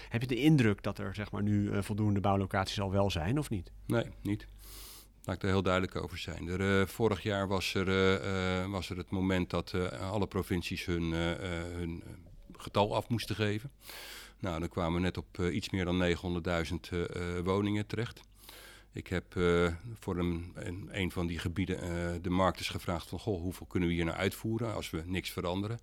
Heb 0.10 0.22
je 0.22 0.28
de 0.28 0.36
indruk 0.42 0.84
dat 0.84 0.98
er 1.00 1.16
zeg 1.16 1.32
maar, 1.32 1.44
nu 1.44 1.84
voldoende 1.84 2.20
bouwlocaties 2.20 2.80
al 2.82 2.92
wel 2.92 3.12
zijn 3.12 3.40
of 3.40 3.50
niet? 3.50 3.72
Nee, 3.86 4.06
niet. 4.22 4.48
Laat 5.26 5.36
ik 5.36 5.44
er 5.44 5.50
heel 5.50 5.62
duidelijk 5.62 5.96
over 5.96 6.18
zijn. 6.18 6.48
Er, 6.48 6.80
uh, 6.80 6.88
vorig 6.88 7.24
jaar 7.24 7.48
was 7.48 7.74
er, 7.74 7.88
uh, 7.88 8.72
was 8.72 8.90
er 8.90 8.98
het 8.98 9.10
moment 9.10 9.50
dat 9.50 9.72
uh, 9.76 10.12
alle 10.12 10.28
provincies 10.28 10.86
hun, 10.86 11.12
hun 11.12 12.04
getal 12.58 12.96
af 12.96 13.10
moesten 13.10 13.36
geven. 13.36 13.72
Nou, 14.40 14.60
dan 14.60 14.70
kwamen 14.70 14.94
we 14.94 15.00
net 15.00 15.18
op 15.18 15.40
iets 15.52 15.70
meer 15.70 15.86
dan 15.86 16.18
900.000 16.88 17.44
woningen 17.44 17.88
terecht. 17.88 18.22
Ik 18.92 19.08
heb 19.08 19.26
voor 20.00 20.18
een, 20.18 20.52
een, 20.56 20.90
een, 20.92 21.12
van 21.12 21.28
die 21.28 21.40
gebieden 21.40 22.22
de 22.22 22.30
markters 22.30 22.70
gevraagd 22.70 23.10
van... 23.10 23.20
Goh, 23.20 23.42
hoeveel 23.42 23.66
kunnen 23.66 23.90
we 23.90 23.96
hier 23.96 24.06
nou 24.06 24.18
uitvoeren 24.18 24.74
als 24.74 24.90
we 24.90 25.04
niks 25.06 25.30
veranderen? 25.30 25.80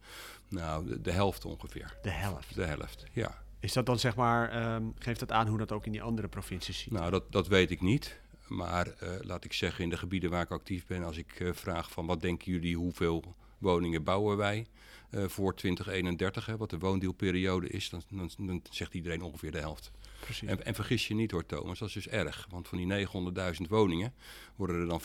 Nou, 0.49 0.87
de, 0.87 1.01
de 1.01 1.11
helft 1.11 1.45
ongeveer. 1.45 1.99
De 2.03 2.11
helft? 2.11 2.55
De 2.55 2.65
helft, 2.65 3.05
ja. 3.13 3.43
Is 3.61 3.73
dat 3.73 3.87
dan 3.87 3.99
zeg 3.99 4.17
maar, 4.17 4.75
um, 4.75 4.95
geeft 4.99 5.21
dat 5.21 5.33
aan 5.33 5.47
hoe 5.47 5.59
dat 5.59 5.73
ook 5.73 5.87
in 5.87 5.93
die 5.93 6.03
andere 6.03 6.29
provincies 6.29 6.79
ziet? 6.79 6.93
Nou, 6.93 7.11
dat, 7.11 7.33
dat 7.33 7.49
weet 7.49 7.71
ik 7.71 7.81
niet. 7.81 8.21
Maar 8.55 8.87
uh, 8.87 9.09
laat 9.21 9.45
ik 9.45 9.53
zeggen, 9.53 9.85
in 9.85 9.91
de 9.91 9.97
gebieden 9.97 10.31
waar 10.31 10.43
ik 10.43 10.51
actief 10.51 10.87
ben, 10.87 11.05
als 11.05 11.17
ik 11.17 11.41
uh, 11.41 11.53
vraag 11.53 11.91
van 11.91 12.07
wat 12.07 12.21
denken 12.21 12.53
jullie, 12.53 12.77
hoeveel 12.77 13.35
woningen 13.59 14.05
bouwen 14.05 14.37
wij 14.37 14.67
uh, 15.11 15.25
voor 15.29 15.55
2031, 15.55 16.47
hè, 16.47 16.57
wat 16.57 16.71
de 16.71 16.79
woondeelperiode 16.79 17.69
is, 17.69 17.91
dan, 17.91 18.03
dan, 18.09 18.31
dan, 18.39 18.63
zegt 18.71 18.95
iedereen 18.95 19.23
ongeveer 19.23 19.51
de 19.51 19.59
helft. 19.59 19.91
Precies. 20.21 20.49
En, 20.49 20.65
en, 20.65 20.75
vergis 20.75 21.09
je 21.09 21.15
niet 21.15 21.31
hoor 21.31 21.47
Thomas, 21.47 21.79
dat 21.79 21.89
is 21.89 21.95
dus 21.95 22.09
erg. 22.09 22.47
Want 22.51 22.69
van 22.69 22.79
die 22.79 23.07
900.000 23.07 23.69
woningen 23.69 24.15
worden 24.57 24.81
er 24.81 24.87
dan 24.87 25.03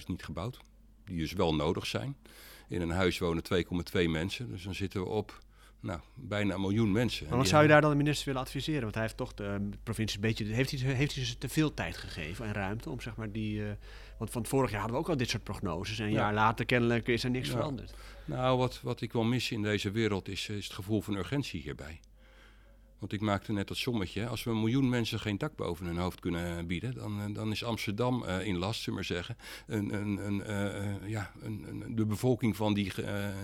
450.000 0.00 0.06
niet 0.06 0.24
gebouwd. 0.24 0.58
Die 1.04 1.18
dus 1.18 1.32
wel 1.32 1.54
nodig 1.54 1.86
zijn. 1.86 2.16
In 2.68 2.80
een 2.80 2.90
huis 2.90 3.18
wonen 3.18 3.42
2,2 3.94 4.08
mensen, 4.08 4.48
dus 4.48 4.62
dan 4.62 4.74
zitten 4.74 5.00
we 5.00 5.08
op 5.08 5.42
nou, 5.82 6.00
bijna 6.14 6.54
een 6.54 6.60
miljoen 6.60 6.92
mensen. 6.92 7.26
Maar 7.28 7.38
wat 7.38 7.48
zou 7.48 7.62
je 7.62 7.68
daar 7.68 7.80
dan 7.80 7.90
de 7.90 7.96
minister 7.96 8.26
willen 8.26 8.40
adviseren? 8.40 8.82
Want 8.82 8.94
hij 8.94 9.02
heeft 9.02 9.16
toch 9.16 9.34
de 9.34 9.68
provincie 9.82 10.16
een 10.16 10.26
beetje... 10.26 10.44
Heeft 10.44 10.70
hij, 10.70 10.94
heeft 10.94 11.14
hij 11.14 11.24
ze 11.24 11.38
te 11.38 11.48
veel 11.48 11.74
tijd 11.74 11.96
gegeven 11.96 12.46
en 12.46 12.52
ruimte 12.52 12.90
om 12.90 13.00
zeg 13.00 13.16
maar 13.16 13.32
die... 13.32 13.58
Uh, 13.58 13.70
want 14.18 14.30
van 14.30 14.46
vorig 14.46 14.70
jaar 14.70 14.80
hadden 14.80 14.98
we 14.98 15.02
ook 15.04 15.10
al 15.10 15.16
dit 15.16 15.28
soort 15.28 15.42
prognoses. 15.42 15.98
En 15.98 16.04
een 16.04 16.12
ja. 16.12 16.18
jaar 16.18 16.34
later 16.34 16.64
kennelijk 16.64 17.08
is 17.08 17.24
er 17.24 17.30
niks 17.30 17.48
ja. 17.48 17.54
veranderd. 17.54 17.94
Nou, 18.24 18.58
wat, 18.58 18.80
wat 18.82 19.00
ik 19.00 19.12
wel 19.12 19.24
mis 19.24 19.50
in 19.50 19.62
deze 19.62 19.90
wereld 19.90 20.28
is, 20.28 20.48
is 20.48 20.64
het 20.64 20.74
gevoel 20.74 21.00
van 21.00 21.14
urgentie 21.14 21.60
hierbij. 21.60 22.00
Want 23.02 23.14
ik 23.14 23.20
maakte 23.20 23.52
net 23.52 23.68
dat 23.68 23.76
sommetje. 23.76 24.26
Als 24.26 24.44
we 24.44 24.50
een 24.50 24.60
miljoen 24.60 24.88
mensen 24.88 25.20
geen 25.20 25.38
dak 25.38 25.56
boven 25.56 25.86
hun 25.86 25.96
hoofd 25.96 26.20
kunnen 26.20 26.66
bieden, 26.66 26.94
dan, 26.94 27.32
dan 27.32 27.50
is 27.50 27.64
Amsterdam 27.64 28.24
uh, 28.24 28.46
in 28.46 28.58
last, 28.58 28.82
zullen 28.82 29.00
we 29.00 29.06
maar 29.06 29.24
zeggen. 29.24 29.36
Een, 29.66 29.94
een, 29.94 30.26
een, 30.26 30.42
uh, 31.02 31.08
ja, 31.10 31.32
de 31.88 32.06
bevolking 32.06 32.56
van 32.56 32.74
die, 32.74 32.92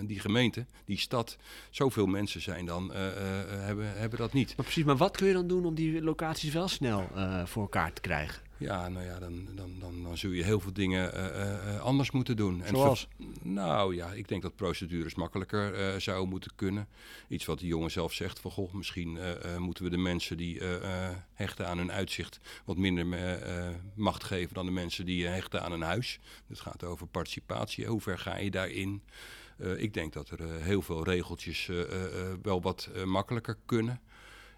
die 0.05 0.19
gemeente, 0.19 0.65
die 0.85 0.97
stad, 0.97 1.37
zoveel 1.69 2.05
mensen 2.05 2.41
zijn 2.41 2.65
dan, 2.65 2.93
hebben, 2.93 3.97
hebben 3.97 4.19
dat 4.19 4.33
niet. 4.33 4.53
Maar 4.55 4.65
precies, 4.65 4.83
maar 4.83 4.97
wat 4.97 5.17
kun 5.17 5.27
je 5.27 5.33
dan 5.33 5.47
doen 5.47 5.65
om 5.65 5.75
die 5.75 6.01
locaties 6.01 6.53
wel 6.53 6.67
snel 6.67 7.09
voor 7.45 7.61
elkaar 7.61 7.93
te 7.93 8.01
krijgen? 8.01 8.48
Ja, 8.59 8.89
nou 8.89 9.05
ja, 9.05 9.19
dan, 9.19 9.47
dan, 9.55 9.79
dan, 9.79 10.03
dan 10.03 10.17
zul 10.17 10.31
je 10.31 10.43
heel 10.43 10.59
veel 10.59 10.73
dingen 10.73 11.15
uh, 11.15 11.25
uh, 11.25 11.79
anders 11.79 12.11
moeten 12.11 12.35
doen. 12.35 12.63
En 12.63 12.75
Zoals? 12.75 13.07
Nou 13.41 13.95
ja, 13.95 14.11
ik 14.11 14.27
denk 14.27 14.41
dat 14.41 14.55
procedures 14.55 15.15
makkelijker 15.15 15.93
uh, 15.93 15.99
zouden 15.99 16.29
moeten 16.29 16.51
kunnen. 16.55 16.87
Iets 17.27 17.45
wat 17.45 17.59
die 17.59 17.67
jongen 17.67 17.91
zelf 17.91 18.13
zegt 18.13 18.39
van, 18.39 18.51
goh, 18.51 18.73
misschien 18.73 19.19
moeten 19.57 19.83
we 19.83 19.89
de 19.89 19.97
mensen 19.97 20.37
die 20.37 20.61
hechten 21.33 21.67
aan 21.67 21.77
hun 21.77 21.91
uitzicht 21.91 22.39
wat 22.65 22.77
minder 22.77 23.05
macht 23.95 24.23
geven 24.23 24.53
dan 24.53 24.65
de 24.65 24.71
mensen 24.71 25.05
die 25.05 25.27
hechten 25.27 25.63
aan 25.63 25.71
een 25.71 25.81
huis. 25.81 26.19
Het 26.47 26.59
gaat 26.59 26.83
over 26.83 27.07
participatie. 27.07 27.85
Hoe 27.85 28.01
ver 28.01 28.19
ga 28.19 28.37
je 28.37 28.51
daarin? 28.51 29.03
ik 29.77 29.93
denk 29.93 30.13
dat 30.13 30.29
er 30.29 30.61
heel 30.61 30.81
veel 30.81 31.03
regeltjes 31.03 31.69
wel 32.41 32.61
wat 32.61 32.89
makkelijker 33.05 33.57
kunnen. 33.65 34.01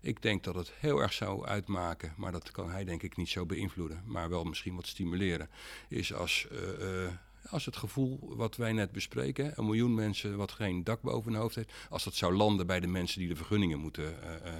Ik 0.01 0.21
denk 0.21 0.43
dat 0.43 0.55
het 0.55 0.71
heel 0.79 1.01
erg 1.01 1.13
zou 1.13 1.45
uitmaken, 1.45 2.13
maar 2.17 2.31
dat 2.31 2.51
kan 2.51 2.71
hij 2.71 2.83
denk 2.83 3.03
ik 3.03 3.17
niet 3.17 3.29
zo 3.29 3.45
beïnvloeden, 3.45 4.03
maar 4.05 4.29
wel 4.29 4.43
misschien 4.43 4.75
wat 4.75 4.87
stimuleren, 4.87 5.49
is 5.87 6.13
als, 6.13 6.47
uh, 6.51 7.03
uh, 7.03 7.11
als 7.49 7.65
het 7.65 7.75
gevoel 7.75 8.35
wat 8.35 8.55
wij 8.55 8.71
net 8.71 8.91
bespreken, 8.91 9.53
een 9.55 9.65
miljoen 9.65 9.93
mensen 9.93 10.37
wat 10.37 10.51
geen 10.51 10.83
dak 10.83 11.01
boven 11.01 11.31
hun 11.31 11.41
hoofd 11.41 11.55
heeft, 11.55 11.73
als 11.89 12.03
dat 12.03 12.15
zou 12.15 12.33
landen 12.33 12.67
bij 12.67 12.79
de 12.79 12.87
mensen 12.87 13.19
die 13.19 13.27
de 13.27 13.35
vergunningen 13.35 13.79
moeten 13.79 14.15
uh, 14.23 14.53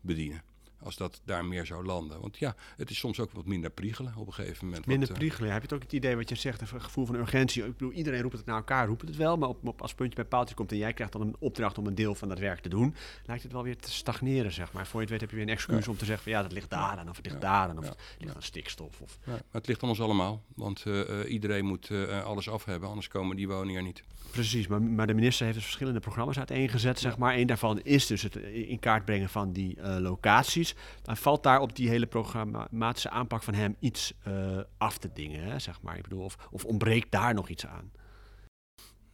bedienen 0.00 0.42
als 0.84 0.96
dat 0.96 1.20
daar 1.24 1.44
meer 1.44 1.66
zou 1.66 1.84
landen. 1.84 2.20
Want 2.20 2.38
ja, 2.38 2.54
het 2.76 2.90
is 2.90 2.98
soms 2.98 3.20
ook 3.20 3.32
wat 3.32 3.46
minder 3.46 3.70
priegelen 3.70 4.14
op 4.16 4.26
een 4.26 4.32
gegeven 4.32 4.66
moment. 4.66 4.86
Minder 4.86 5.08
wat, 5.08 5.18
priegelen. 5.18 5.52
Heb 5.52 5.58
je 5.58 5.66
het 5.66 5.76
ook 5.76 5.82
het 5.82 5.92
idee 5.92 6.16
wat 6.16 6.28
je 6.28 6.34
zegt, 6.34 6.60
een 6.60 6.80
gevoel 6.80 7.06
van 7.06 7.14
urgentie? 7.14 7.64
Ik 7.64 7.72
bedoel, 7.72 7.92
iedereen 7.92 8.22
roept 8.22 8.36
het 8.36 8.46
naar 8.46 8.56
elkaar, 8.56 8.86
roept 8.86 9.02
het 9.02 9.16
wel. 9.16 9.36
Maar 9.36 9.48
op, 9.48 9.66
op, 9.66 9.82
als 9.82 9.94
puntje 9.94 10.14
bij 10.14 10.24
paaltje 10.24 10.54
komt 10.54 10.72
en 10.72 10.78
jij 10.78 10.92
krijgt 10.92 11.12
dan 11.12 11.22
een 11.22 11.36
opdracht 11.38 11.78
om 11.78 11.86
een 11.86 11.94
deel 11.94 12.14
van 12.14 12.28
dat 12.28 12.38
werk 12.38 12.60
te 12.60 12.68
doen, 12.68 12.94
lijkt 13.26 13.42
het 13.42 13.52
wel 13.52 13.62
weer 13.62 13.76
te 13.76 13.90
stagneren, 13.90 14.52
zeg 14.52 14.72
maar. 14.72 14.86
Voor 14.86 15.00
je 15.00 15.00
het 15.00 15.10
weet 15.10 15.20
heb 15.20 15.30
je 15.30 15.36
weer 15.36 15.44
een 15.44 15.52
excuus 15.52 15.84
ja. 15.84 15.90
om 15.90 15.96
te 15.96 16.04
zeggen 16.04 16.24
van 16.24 16.32
ja, 16.32 16.42
dat 16.42 16.52
ligt 16.52 16.70
daar 16.70 16.98
aan, 16.98 17.08
of 17.08 17.16
het 17.16 17.24
ligt 17.24 17.42
ja. 17.42 17.48
daar 17.48 17.68
aan, 17.68 17.78
of 17.78 17.88
het 17.88 18.16
ligt 18.18 18.34
aan 18.34 18.42
stikstof. 18.42 19.00
Of... 19.00 19.18
het 19.50 19.66
ligt 19.66 19.82
aan 19.82 19.88
ons 19.88 20.00
allemaal, 20.00 20.42
want 20.54 20.84
uh, 20.84 21.00
iedereen 21.28 21.64
moet 21.64 21.90
uh, 21.90 22.24
alles 22.24 22.48
af 22.48 22.64
hebben, 22.64 22.88
anders 22.88 23.08
komen 23.08 23.36
die 23.36 23.48
woningen 23.48 23.80
er 23.80 23.82
niet. 23.82 24.02
Precies, 24.30 24.66
maar, 24.66 24.82
maar, 24.82 25.06
de 25.06 25.14
minister 25.14 25.44
heeft 25.44 25.56
dus 25.56 25.66
verschillende 25.66 26.00
programma's 26.00 26.38
uiteengezet, 26.38 26.98
zeg 26.98 27.18
maar. 27.18 27.36
Eén 27.36 27.46
daarvan 27.46 27.80
is 27.82 28.06
dus 28.06 28.22
het 28.22 28.36
in 28.36 28.78
kaart 28.78 29.04
brengen 29.04 29.28
van 29.28 29.52
die 29.52 29.76
uh, 29.76 29.96
locaties. 29.98 30.73
Dan 31.02 31.16
valt 31.16 31.42
daar 31.42 31.60
op 31.60 31.76
die 31.76 31.88
hele 31.88 32.06
programmatische 32.06 33.10
aanpak 33.10 33.42
van 33.42 33.54
hem 33.54 33.76
iets 33.78 34.12
uh, 34.28 34.60
af 34.78 34.98
te 34.98 35.10
dingen, 35.14 35.44
hè, 35.44 35.58
zeg 35.58 35.82
maar. 35.82 35.96
Ik 35.96 36.02
bedoel, 36.02 36.24
of, 36.24 36.36
of 36.50 36.64
ontbreekt 36.64 37.10
daar 37.10 37.34
nog 37.34 37.48
iets 37.48 37.66
aan? 37.66 37.92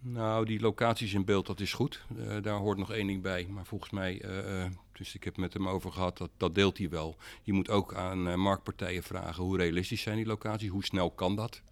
Nou, 0.03 0.45
die 0.45 0.61
locaties 0.61 1.15
in 1.15 1.25
beeld, 1.25 1.47
dat 1.47 1.61
is 1.61 1.73
goed. 1.73 2.05
Uh, 2.17 2.43
daar 2.43 2.59
hoort 2.59 2.79
nog 2.79 2.93
één 2.93 3.07
ding 3.07 3.23
bij. 3.23 3.47
Maar 3.51 3.67
volgens 3.67 3.91
mij, 3.91 4.23
uh, 4.25 4.65
dus 4.93 5.15
ik 5.15 5.25
heb 5.25 5.37
met 5.37 5.53
hem 5.53 5.69
over 5.69 5.93
gehad, 5.93 6.19
dat, 6.19 6.31
dat 6.37 6.55
deelt 6.55 6.79
hij 6.79 6.89
wel. 6.89 7.17
Je 7.43 7.53
moet 7.53 7.71
ook 7.71 7.95
aan 7.95 8.41
marktpartijen 8.41 9.03
vragen 9.03 9.45
hoe 9.45 9.57
realistisch 9.57 10.03
zijn 10.03 10.17
die 10.17 10.27
locaties, 10.27 10.69
hoe 10.69 10.85
snel 10.85 11.11
kan 11.11 11.37
dat. 11.37 11.63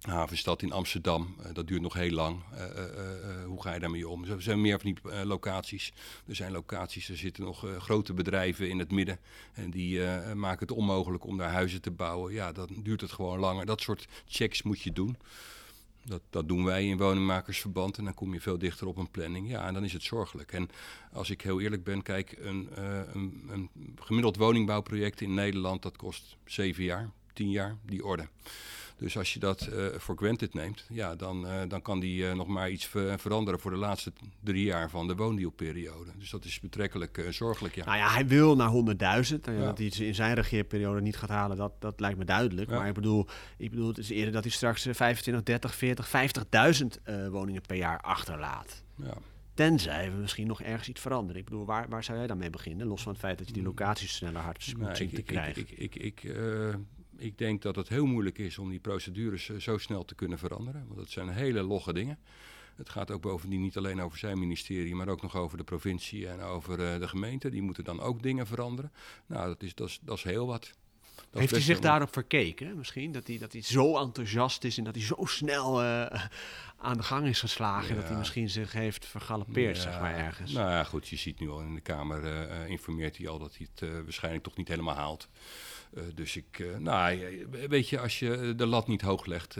Havenstad 0.00 0.62
in 0.62 0.72
Amsterdam, 0.72 1.36
uh, 1.40 1.46
dat 1.52 1.66
duurt 1.66 1.82
nog 1.82 1.94
heel 1.94 2.10
lang. 2.10 2.42
Uh, 2.54 2.60
uh, 2.60 3.44
hoe 3.44 3.62
ga 3.62 3.74
je 3.74 3.80
daarmee 3.80 4.08
om? 4.08 4.24
Er 4.24 4.42
zijn 4.42 4.60
meer 4.60 4.80
van 4.80 4.94
die 4.94 5.24
locaties. 5.24 5.92
Er 6.26 6.34
zijn 6.34 6.52
locaties, 6.52 7.08
er 7.08 7.16
zitten 7.16 7.44
nog 7.44 7.66
grote 7.78 8.12
bedrijven 8.12 8.68
in 8.68 8.78
het 8.78 8.90
midden. 8.90 9.18
En 9.52 9.70
die 9.70 10.00
maken 10.34 10.66
het 10.66 10.76
onmogelijk 10.76 11.24
om 11.24 11.36
daar 11.36 11.50
huizen 11.50 11.80
te 11.80 11.90
bouwen. 11.90 12.32
Ja, 12.32 12.52
dan 12.52 12.68
duurt 12.82 13.00
het 13.00 13.12
gewoon 13.12 13.38
langer. 13.38 13.66
Dat 13.66 13.80
soort 13.80 14.08
checks 14.26 14.62
moet 14.62 14.80
je 14.80 14.92
doen. 14.92 15.16
Dat, 16.04 16.22
dat 16.30 16.48
doen 16.48 16.64
wij 16.64 16.86
in 16.86 16.96
woningmakersverband 16.96 17.98
en 17.98 18.04
dan 18.04 18.14
kom 18.14 18.32
je 18.32 18.40
veel 18.40 18.58
dichter 18.58 18.86
op 18.86 18.96
een 18.96 19.10
planning. 19.10 19.50
Ja, 19.50 19.66
en 19.66 19.74
dan 19.74 19.84
is 19.84 19.92
het 19.92 20.02
zorgelijk. 20.02 20.52
En 20.52 20.68
als 21.12 21.30
ik 21.30 21.40
heel 21.40 21.60
eerlijk 21.60 21.84
ben, 21.84 22.02
kijk, 22.02 22.36
een, 22.38 22.68
een, 23.14 23.48
een 23.48 23.70
gemiddeld 23.96 24.36
woningbouwproject 24.36 25.20
in 25.20 25.34
Nederland, 25.34 25.82
dat 25.82 25.96
kost 25.96 26.36
zeven 26.44 26.84
jaar, 26.84 27.10
tien 27.32 27.50
jaar, 27.50 27.76
die 27.86 28.04
orde. 28.04 28.28
Dus 29.00 29.16
als 29.18 29.32
je 29.32 29.38
dat 29.38 29.68
uh, 29.72 29.86
voor 29.96 30.16
granted 30.16 30.54
neemt, 30.54 30.86
ja, 30.88 31.14
dan, 31.14 31.46
uh, 31.46 31.60
dan 31.68 31.82
kan 31.82 32.00
die 32.00 32.22
uh, 32.22 32.34
nog 32.34 32.46
maar 32.46 32.70
iets 32.70 32.86
ver 32.86 33.18
veranderen 33.18 33.60
voor 33.60 33.70
de 33.70 33.76
laatste 33.76 34.12
drie 34.40 34.64
jaar 34.64 34.90
van 34.90 35.06
de 35.06 35.14
woondeelperiode. 35.16 36.10
Dus 36.18 36.30
dat 36.30 36.44
is 36.44 36.60
betrekkelijk 36.60 37.26
zorgelijk. 37.30 37.74
Ja. 37.74 37.84
Nou 37.84 37.96
ja, 37.96 38.10
hij 38.10 38.26
wil 38.26 38.56
naar 38.56 38.70
100.000. 38.70 38.74
Ja. 38.80 39.64
Dat 39.64 39.78
hij 39.78 39.86
het 39.86 39.98
in 39.98 40.14
zijn 40.14 40.34
regeerperiode 40.34 41.00
niet 41.00 41.16
gaat 41.16 41.28
halen, 41.28 41.56
dat, 41.56 41.72
dat 41.78 42.00
lijkt 42.00 42.18
me 42.18 42.24
duidelijk. 42.24 42.70
Ja. 42.70 42.76
Maar 42.76 42.88
ik 42.88 42.94
bedoel, 42.94 43.26
ik 43.56 43.70
bedoel, 43.70 43.88
het 43.88 43.98
is 43.98 44.10
eerder 44.10 44.32
dat 44.32 44.42
hij 44.42 44.52
straks 44.52 44.86
25, 44.90 45.42
30, 45.42 45.74
40, 45.74 46.08
50.000 47.06 47.30
woningen 47.30 47.62
per 47.62 47.76
jaar 47.76 48.00
achterlaat. 48.00 48.82
Ja. 48.94 49.14
Tenzij 49.54 50.12
we 50.12 50.16
misschien 50.16 50.46
nog 50.46 50.62
ergens 50.62 50.88
iets 50.88 51.00
veranderen. 51.00 51.40
Ik 51.40 51.44
bedoel, 51.44 51.64
waar, 51.64 51.88
waar 51.88 52.04
zou 52.04 52.18
jij 52.18 52.26
dan 52.26 52.38
mee 52.38 52.50
beginnen? 52.50 52.86
Los 52.86 53.02
van 53.02 53.12
het 53.12 53.20
feit 53.20 53.38
dat 53.38 53.46
je 53.46 53.52
die 53.52 53.62
locaties 53.62 54.14
sneller 54.14 54.42
hard 54.42 54.74
moet 54.78 54.96
zien 54.96 55.10
te 55.10 55.22
krijgen. 55.22 55.62
Ik, 55.62 55.70
ik, 55.70 55.94
ik, 55.94 56.22
ik 56.22 56.34
ik 57.20 57.38
denk 57.38 57.62
dat 57.62 57.76
het 57.76 57.88
heel 57.88 58.06
moeilijk 58.06 58.38
is 58.38 58.58
om 58.58 58.70
die 58.70 58.80
procedures 58.80 59.48
uh, 59.48 59.60
zo 59.60 59.78
snel 59.78 60.04
te 60.04 60.14
kunnen 60.14 60.38
veranderen. 60.38 60.84
Want 60.86 60.98
dat 60.98 61.10
zijn 61.10 61.28
hele 61.28 61.62
logge 61.62 61.92
dingen. 61.92 62.18
Het 62.76 62.88
gaat 62.88 63.10
ook 63.10 63.20
bovendien 63.20 63.60
niet 63.60 63.76
alleen 63.76 64.00
over 64.00 64.18
zijn 64.18 64.38
ministerie, 64.38 64.94
maar 64.94 65.08
ook 65.08 65.22
nog 65.22 65.36
over 65.36 65.58
de 65.58 65.64
provincie 65.64 66.28
en 66.28 66.40
over 66.40 66.78
uh, 66.78 67.00
de 67.00 67.08
gemeente. 67.08 67.50
Die 67.50 67.62
moeten 67.62 67.84
dan 67.84 68.00
ook 68.00 68.22
dingen 68.22 68.46
veranderen. 68.46 68.92
Nou, 69.26 69.46
dat 69.46 69.62
is, 69.62 69.74
dat 69.74 69.88
is, 69.88 69.98
dat 70.02 70.16
is 70.16 70.22
heel 70.22 70.46
wat. 70.46 70.72
Dat 71.30 71.40
Heeft 71.40 71.52
hij 71.52 71.60
zich 71.60 71.80
daarop 71.80 72.12
verkeken 72.12 72.76
misschien? 72.76 73.12
Dat 73.12 73.26
hij, 73.26 73.38
dat 73.38 73.52
hij 73.52 73.62
zo 73.62 73.98
enthousiast 73.98 74.64
is 74.64 74.78
en 74.78 74.84
dat 74.84 74.94
hij 74.94 75.04
zo 75.04 75.24
snel 75.24 75.82
uh, 75.82 76.06
aan 76.76 76.96
de 76.96 77.02
gang 77.02 77.26
is 77.26 77.40
geslagen. 77.40 77.94
Ja. 77.94 78.00
Dat 78.00 78.08
hij 78.08 78.18
misschien 78.18 78.48
zich 78.48 78.72
heeft 78.72 79.06
vergalopeerd, 79.06 79.76
ja, 79.76 79.82
zeg 79.82 80.00
maar, 80.00 80.14
ergens. 80.14 80.52
Nou 80.52 80.70
ja, 80.70 80.84
goed, 80.84 81.08
je 81.08 81.16
ziet 81.16 81.40
nu 81.40 81.50
al 81.50 81.60
in 81.60 81.74
de 81.74 81.80
Kamer, 81.80 82.24
uh, 82.24 82.68
informeert 82.68 83.16
hij 83.16 83.28
al 83.28 83.38
dat 83.38 83.56
hij 83.56 83.66
het 83.74 83.82
uh, 83.82 84.00
waarschijnlijk 84.02 84.44
toch 84.44 84.56
niet 84.56 84.68
helemaal 84.68 84.94
haalt. 84.94 85.28
Uh, 85.94 86.02
dus 86.14 86.36
ik, 86.36 86.58
uh, 86.58 86.76
nou, 86.76 87.46
weet 87.68 87.88
je, 87.88 88.00
als 88.00 88.18
je 88.18 88.54
de 88.56 88.66
lat 88.66 88.88
niet 88.88 89.00
hoog 89.00 89.26
legt, 89.26 89.56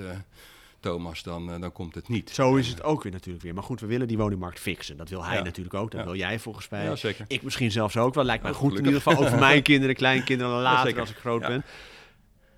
Thomas, 0.81 1.23
dan, 1.23 1.61
dan 1.61 1.73
komt 1.73 1.95
het 1.95 2.09
niet. 2.09 2.31
Zo 2.31 2.57
is 2.57 2.69
het 2.69 2.83
ook 2.83 3.03
weer 3.03 3.13
natuurlijk 3.13 3.45
weer. 3.45 3.55
Maar 3.55 3.63
goed, 3.63 3.81
we 3.81 3.87
willen 3.87 4.09
die 4.09 4.17
woningmarkt 4.19 4.61
fixen. 4.61 4.97
Dat 4.97 5.09
wil 5.09 5.25
hij 5.25 5.37
ja. 5.37 5.43
natuurlijk 5.43 5.75
ook. 5.75 5.91
Dat 5.91 6.01
ja. 6.01 6.07
wil 6.07 6.17
jij 6.17 6.39
volgens 6.39 6.69
mij. 6.69 6.85
Ja, 6.85 6.97
zeker. 6.97 7.25
Ik 7.29 7.43
misschien 7.43 7.71
zelfs 7.71 7.97
ook 7.97 8.15
wel. 8.15 8.25
Lijkt 8.25 8.43
mij 8.43 8.53
goed 8.53 8.79
in 8.79 8.85
ieder 8.85 9.01
geval 9.01 9.25
over 9.25 9.39
mijn 9.49 9.63
kinderen, 9.63 9.95
kleinkinderen 9.95 10.61
later 10.61 11.01
als 11.01 11.11
ik 11.11 11.17
groot 11.17 11.41
ben. 11.41 11.65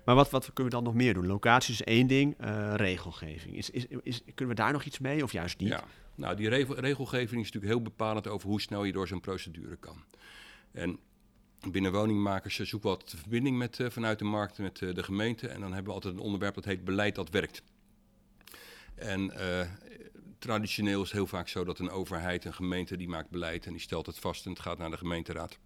Maar 0.05 0.15
wat, 0.15 0.29
wat 0.29 0.43
kunnen 0.53 0.63
we 0.63 0.69
dan 0.69 0.83
nog 0.83 0.93
meer 0.93 1.13
doen? 1.13 1.27
Locatie 1.27 1.73
is 1.73 1.83
één 1.83 2.07
ding, 2.07 2.35
regelgeving. 2.75 3.55
Is, 3.55 3.69
is, 3.69 3.85
is, 4.03 4.21
kunnen 4.35 4.55
we 4.55 4.61
daar 4.61 4.71
nog 4.71 4.83
iets 4.83 4.99
mee 4.99 5.23
of 5.23 5.31
juist 5.31 5.59
niet? 5.59 5.69
Ja, 5.69 5.83
nou, 6.15 6.35
die 6.35 6.49
regel, 6.49 6.79
regelgeving 6.79 7.41
is 7.41 7.51
natuurlijk 7.51 7.73
heel 7.73 7.81
bepalend 7.81 8.27
over 8.27 8.49
hoe 8.49 8.61
snel 8.61 8.83
je 8.83 8.91
door 8.91 9.07
zo'n 9.07 9.19
procedure 9.19 9.75
kan. 9.75 10.03
En 10.71 10.99
binnen 11.71 11.91
woningmakers 11.91 12.55
zoeken 12.55 12.81
we 12.81 12.95
altijd 12.95 13.11
de 13.11 13.17
verbinding 13.17 13.57
met, 13.57 13.79
uh, 13.79 13.89
vanuit 13.89 14.19
de 14.19 14.25
markt 14.25 14.57
met 14.57 14.81
uh, 14.81 14.93
de 14.93 15.03
gemeente. 15.03 15.47
En 15.47 15.59
dan 15.59 15.73
hebben 15.73 15.87
we 15.87 15.93
altijd 15.93 16.13
een 16.13 16.19
onderwerp 16.19 16.55
dat 16.55 16.65
heet 16.65 16.85
beleid 16.85 17.15
dat 17.15 17.29
werkt. 17.29 17.63
En 18.95 19.33
traditioneel 20.39 21.01
is 21.01 21.07
het 21.07 21.17
heel 21.17 21.27
vaak 21.27 21.47
zo 21.47 21.63
dat 21.63 21.79
een 21.79 21.89
overheid, 21.89 22.45
een 22.45 22.53
gemeente, 22.53 22.97
die 22.97 23.07
maakt 23.07 23.29
beleid 23.29 23.65
en 23.65 23.71
die 23.71 23.81
stelt 23.81 24.05
het 24.05 24.19
vast 24.19 24.45
en 24.45 24.51
het 24.51 24.59
gaat 24.59 24.77
naar 24.77 24.89
de 24.89 24.97
gemeenteraad. 24.97 25.57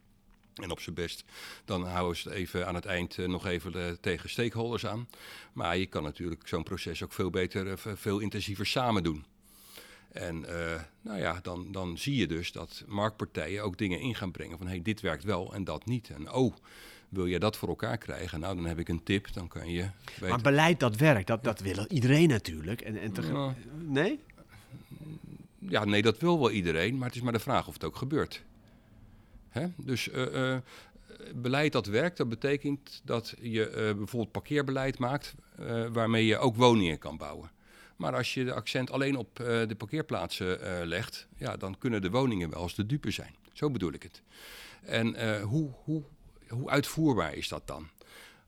En 0.53 0.71
op 0.71 0.79
zijn 0.79 0.95
best, 0.95 1.23
dan 1.65 1.85
houden 1.85 2.17
ze 2.17 2.29
het 2.29 2.37
even 2.37 2.67
aan 2.67 2.75
het 2.75 2.85
eind 2.85 3.17
nog 3.17 3.45
even 3.45 3.99
tegen 3.99 4.29
stakeholders 4.29 4.85
aan. 4.85 5.09
Maar 5.53 5.77
je 5.77 5.85
kan 5.85 6.03
natuurlijk 6.03 6.47
zo'n 6.47 6.63
proces 6.63 7.03
ook 7.03 7.13
veel 7.13 7.29
beter, 7.29 7.77
veel 7.77 8.19
intensiever 8.19 8.65
samen 8.65 9.03
doen. 9.03 9.25
En 10.17 10.45
uh, 10.50 10.81
nou 11.01 11.19
ja, 11.19 11.39
dan, 11.41 11.71
dan 11.71 11.97
zie 11.97 12.15
je 12.15 12.27
dus 12.27 12.51
dat 12.51 12.83
marktpartijen 12.88 13.63
ook 13.63 13.77
dingen 13.77 14.00
in 14.00 14.15
gaan 14.15 14.31
brengen 14.31 14.57
van 14.57 14.67
hé, 14.67 14.74
hey, 14.74 14.81
dit 14.81 15.01
werkt 15.01 15.24
wel 15.24 15.53
en 15.53 15.63
dat 15.63 15.86
niet. 15.86 16.09
En 16.09 16.31
oh, 16.31 16.55
wil 17.09 17.25
je 17.25 17.39
dat 17.39 17.57
voor 17.57 17.69
elkaar 17.69 17.97
krijgen? 17.97 18.39
Nou, 18.39 18.55
dan 18.55 18.65
heb 18.65 18.79
ik 18.79 18.89
een 18.89 19.03
tip, 19.03 19.33
dan 19.33 19.47
kan 19.47 19.71
je... 19.71 19.81
Weten. 20.05 20.29
Maar 20.29 20.41
beleid 20.41 20.79
dat 20.79 20.95
werkt, 20.95 21.27
dat, 21.27 21.43
dat 21.43 21.59
wil 21.59 21.86
iedereen 21.88 22.27
natuurlijk. 22.27 22.81
En, 22.81 22.97
en. 22.97 23.13
Ja. 23.33 23.55
Nee? 23.77 24.19
Ja, 25.59 25.86
nee, 25.86 26.01
dat 26.01 26.19
wil 26.19 26.39
wel 26.39 26.51
iedereen, 26.51 26.97
maar 26.97 27.07
het 27.07 27.15
is 27.15 27.21
maar 27.21 27.33
de 27.33 27.39
vraag 27.39 27.67
of 27.67 27.74
het 27.74 27.83
ook 27.83 27.95
gebeurt. 27.95 28.43
Hè? 29.50 29.67
Dus 29.77 30.07
uh, 30.07 30.33
uh, 30.33 30.57
beleid 31.36 31.71
dat 31.71 31.86
werkt, 31.86 32.17
dat 32.17 32.29
betekent 32.29 33.01
dat 33.03 33.36
je 33.41 33.93
bijvoorbeeld 33.97 34.31
parkeerbeleid 34.31 34.97
maakt... 34.97 35.36
waarmee 35.91 36.25
je 36.25 36.38
ook 36.38 36.55
woningen 36.55 37.00
kan 37.00 37.17
bouwen. 37.17 37.51
Maar 37.97 38.15
als 38.15 38.33
je 38.33 38.43
de 38.43 38.53
accent 38.53 38.91
alleen 38.91 39.15
op 39.15 39.39
uh, 39.39 39.47
de 39.47 39.75
parkeerplaatsen 39.77 40.59
uh, 40.61 40.85
legt, 40.85 41.27
ja, 41.37 41.57
dan 41.57 41.77
kunnen 41.77 42.01
de 42.01 42.09
woningen 42.09 42.49
wel 42.49 42.61
eens 42.61 42.75
de 42.75 42.85
dupe 42.85 43.11
zijn. 43.11 43.35
Zo 43.53 43.71
bedoel 43.71 43.93
ik 43.93 44.03
het. 44.03 44.21
En 44.81 45.15
uh, 45.15 45.43
hoe, 45.43 45.71
hoe, 45.83 46.03
hoe 46.47 46.69
uitvoerbaar 46.69 47.33
is 47.33 47.47
dat 47.47 47.67
dan? 47.67 47.87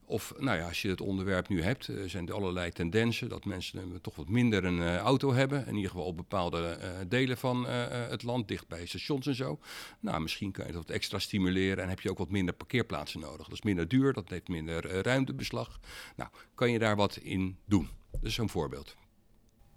Of, 0.04 0.34
nou 0.38 0.58
ja, 0.58 0.66
als 0.66 0.82
je 0.82 0.88
het 0.88 1.00
onderwerp 1.00 1.48
nu 1.48 1.62
hebt, 1.62 1.88
zijn 2.06 2.28
er 2.28 2.34
allerlei 2.34 2.70
tendensen 2.70 3.28
dat 3.28 3.44
mensen 3.44 4.00
toch 4.00 4.16
wat 4.16 4.28
minder 4.28 4.64
een 4.64 4.96
auto 4.96 5.32
hebben. 5.32 5.66
In 5.66 5.74
ieder 5.74 5.90
geval 5.90 6.06
op 6.06 6.16
bepaalde 6.16 6.78
delen 7.08 7.36
van 7.36 7.66
het 7.66 8.22
land, 8.22 8.48
dicht 8.48 8.68
bij 8.68 8.86
stations 8.86 9.26
en 9.26 9.34
zo. 9.34 9.58
Nou, 10.00 10.20
misschien 10.20 10.52
kan 10.52 10.66
je 10.66 10.72
dat 10.72 10.86
wat 10.86 10.96
extra 10.96 11.18
stimuleren 11.18 11.82
en 11.82 11.88
heb 11.88 12.00
je 12.00 12.10
ook 12.10 12.18
wat 12.18 12.30
minder 12.30 12.54
parkeerplaatsen 12.54 13.20
nodig. 13.20 13.46
Dat 13.46 13.56
is 13.56 13.62
minder 13.62 13.88
duur, 13.88 14.12
dat 14.12 14.28
heeft 14.28 14.48
minder 14.48 15.02
ruimtebeslag. 15.02 15.80
Nou, 16.16 16.30
kan 16.54 16.70
je 16.70 16.78
daar 16.78 16.96
wat 16.96 17.16
in 17.16 17.56
doen? 17.64 17.88
Dat 18.10 18.22
is 18.22 18.34
zo'n 18.34 18.50
voorbeeld. 18.50 18.96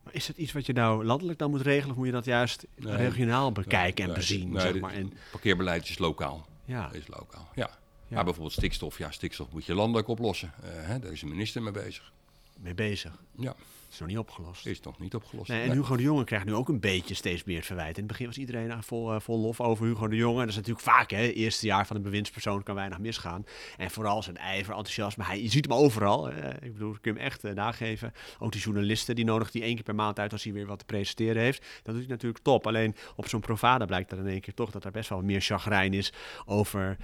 Maar 0.03 0.13
is 0.13 0.25
dat 0.25 0.38
iets 0.38 0.51
wat 0.51 0.65
je 0.65 0.74
nou 0.74 1.05
landelijk 1.05 1.39
dan 1.39 1.50
moet 1.50 1.62
regelen 1.62 1.89
of 1.89 1.95
moet 1.98 2.05
je 2.05 2.12
dat 2.12 2.25
juist 2.25 2.65
Nee. 2.75 2.95
regionaal 2.95 3.51
bekijken 3.51 4.05
Nee, 4.05 4.13
en 4.13 4.19
bezien? 4.19 4.50
nee, 4.51 4.62
zeg 4.62 4.79
maar. 4.79 4.93
En, 4.93 5.13
Parkeerbeleid 5.31 5.89
is 5.89 5.98
lokaal. 5.98 6.45
ja, 6.65 6.91
Is 6.91 7.07
lokaal, 7.07 7.48
ja. 7.55 7.69
Ja. 8.07 8.15
Maar 8.15 8.24
bijvoorbeeld 8.24 8.55
stikstof, 8.57 8.98
ja, 8.98 9.12
stikstof 9.12 9.51
moet 9.51 9.65
je 9.65 9.74
landelijk 9.74 10.07
oplossen. 10.07 10.53
Eh, 10.63 10.69
hè, 10.74 11.00
daar 11.00 11.12
is 11.12 11.22
een 11.22 11.29
minister 11.29 11.62
mee 11.62 11.72
bezig. 11.74 12.12
mee 12.60 12.74
bezig. 12.74 13.12
Ja, 13.38 13.55
is 13.93 14.00
nog 14.00 14.07
niet 14.07 14.17
opgelost. 14.17 14.65
is 14.65 14.79
nog 14.81 15.00
niet 15.00 15.15
opgelost. 15.15 15.50
Nee, 15.50 15.62
en 15.62 15.67
Nee. 15.67 15.77
Hugo 15.77 15.95
de 15.95 16.03
Jonge 16.03 16.23
krijgt 16.23 16.45
nu 16.45 16.53
ook 16.53 16.69
een 16.69 16.79
beetje 16.79 17.13
steeds 17.13 17.43
meer 17.43 17.57
het 17.57 17.65
verwijt. 17.65 17.97
In 17.97 18.03
het 18.03 18.07
begin 18.07 18.25
was 18.25 18.38
iedereen 18.38 18.67
daar 18.67 18.83
vol, 18.83 19.13
eh, 19.13 19.19
vol 19.19 19.39
lof 19.39 19.62
over 19.62 19.85
Hugo 19.85 20.07
de 20.07 20.15
Jonge. 20.15 20.39
Dat 20.39 20.50
is 20.50 20.55
natuurlijk 20.55 20.85
vaak, 20.85 21.12
hè. 21.12 21.17
Het 21.17 21.35
eerste 21.35 21.65
jaar 21.65 21.88
van 21.88 21.95
een 21.95 22.01
bewindspersoon 22.01 22.63
kan 22.63 22.75
weinig 22.75 23.00
misgaan. 23.00 23.45
En 23.77 23.91
vooral 23.91 24.23
zijn 24.23 24.38
ijver, 24.38 24.73
enthousiasme. 24.73 25.23
Hij, 25.23 25.41
je 25.41 25.50
ziet 25.50 25.67
hem 25.67 25.77
overal. 25.77 26.29
eh, 26.29 26.50
ik 26.62 26.73
bedoel, 26.73 26.93
ik 26.93 27.01
kun 27.01 27.15
hem 27.15 27.23
echt 27.23 27.43
eh, 27.43 27.53
nageven. 27.53 28.13
Ook 28.39 28.51
die 28.51 28.62
journalisten, 28.62 29.15
die 29.15 29.25
nodigt 29.25 29.53
hij 29.53 29.62
één 29.62 29.75
keer 29.75 29.83
per 29.83 29.95
maand 29.95 30.19
uit 30.19 30.31
als 30.31 30.43
hij 30.43 30.53
weer 30.53 30.65
wat 30.65 30.79
te 30.79 30.85
presenteren 30.85 31.41
heeft. 31.41 31.65
Dat 31.83 31.93
doet 31.93 32.03
hij 32.03 32.12
natuurlijk 32.13 32.43
top. 32.43 32.67
Alleen 32.67 32.95
op 33.15 33.27
zo'n 33.27 33.39
Provada 33.39 33.85
blijkt 33.85 34.12
er 34.12 34.17
in 34.17 34.27
één 34.27 34.41
keer 34.41 34.53
toch 34.53 34.71
dat 34.71 34.85
er 34.85 34.91
best 34.91 35.09
wel 35.09 35.21
meer 35.21 35.41
chagrijn 35.41 35.93
is 35.93 36.13
over... 36.45 36.97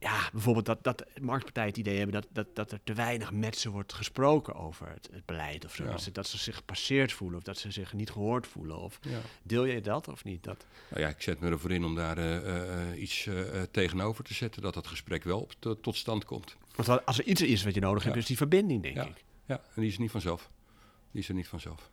Ja, 0.00 0.28
bijvoorbeeld 0.32 0.66
dat, 0.66 0.84
dat 0.84 1.04
marktpartijen 1.20 1.68
het 1.68 1.78
idee 1.78 1.96
hebben 1.96 2.14
dat, 2.22 2.26
dat, 2.32 2.46
dat 2.56 2.72
er 2.72 2.80
te 2.84 2.92
weinig 2.94 3.32
met 3.32 3.56
ze 3.56 3.70
wordt 3.70 3.92
gesproken 3.92 4.54
over 4.54 4.88
het, 4.88 5.08
het 5.12 5.26
beleid 5.26 5.64
of 5.64 5.74
zo. 5.74 5.84
Ja. 5.84 5.90
Dat, 5.90 6.02
ze, 6.02 6.10
dat 6.12 6.26
ze 6.26 6.38
zich 6.38 6.56
gepasseerd 6.56 7.12
voelen 7.12 7.38
of 7.38 7.44
dat 7.44 7.58
ze 7.58 7.70
zich 7.70 7.92
niet 7.92 8.10
gehoord 8.10 8.46
voelen. 8.46 8.78
Of 8.78 8.98
Ja. 9.02 9.18
deel 9.42 9.66
jij 9.66 9.80
dat 9.80 10.08
of 10.08 10.24
niet? 10.24 10.44
Dat, 10.44 10.66
Nou 10.88 11.02
ja, 11.02 11.08
ik 11.08 11.22
zet 11.22 11.40
me 11.40 11.50
ervoor 11.50 11.70
in 11.70 11.84
om 11.84 11.94
daar 11.94 12.18
eh, 12.18 12.36
eh, 12.36 12.90
eh, 12.92 13.00
iets 13.02 13.28
tegenover 13.70 14.24
te 14.24 14.34
zetten. 14.34 14.62
Dat 14.62 14.74
dat 14.74 14.86
gesprek 14.86 15.24
wel 15.24 15.40
op, 15.40 15.52
tot- 15.82 15.96
stand 15.96 16.24
komt. 16.24 16.56
want 16.76 17.06
als 17.06 17.18
er 17.18 17.24
iets 17.24 17.40
is 17.42 17.64
wat 17.64 17.74
je 17.74 17.80
nodig 17.80 18.02
hebt, 18.04 18.16
is 18.16 18.26
die 18.26 18.36
verbinding, 18.36 18.82
denk 18.82 18.96
ik. 18.96 19.24
Ja, 19.46 19.56
en 19.74 19.80
die 19.82 19.90
is 19.90 19.98
niet 19.98 20.10
vanzelf. 20.10 20.50
Die 21.10 21.20
is 21.20 21.28
er 21.28 21.34
niet 21.34 21.48
vanzelf. 21.48 21.90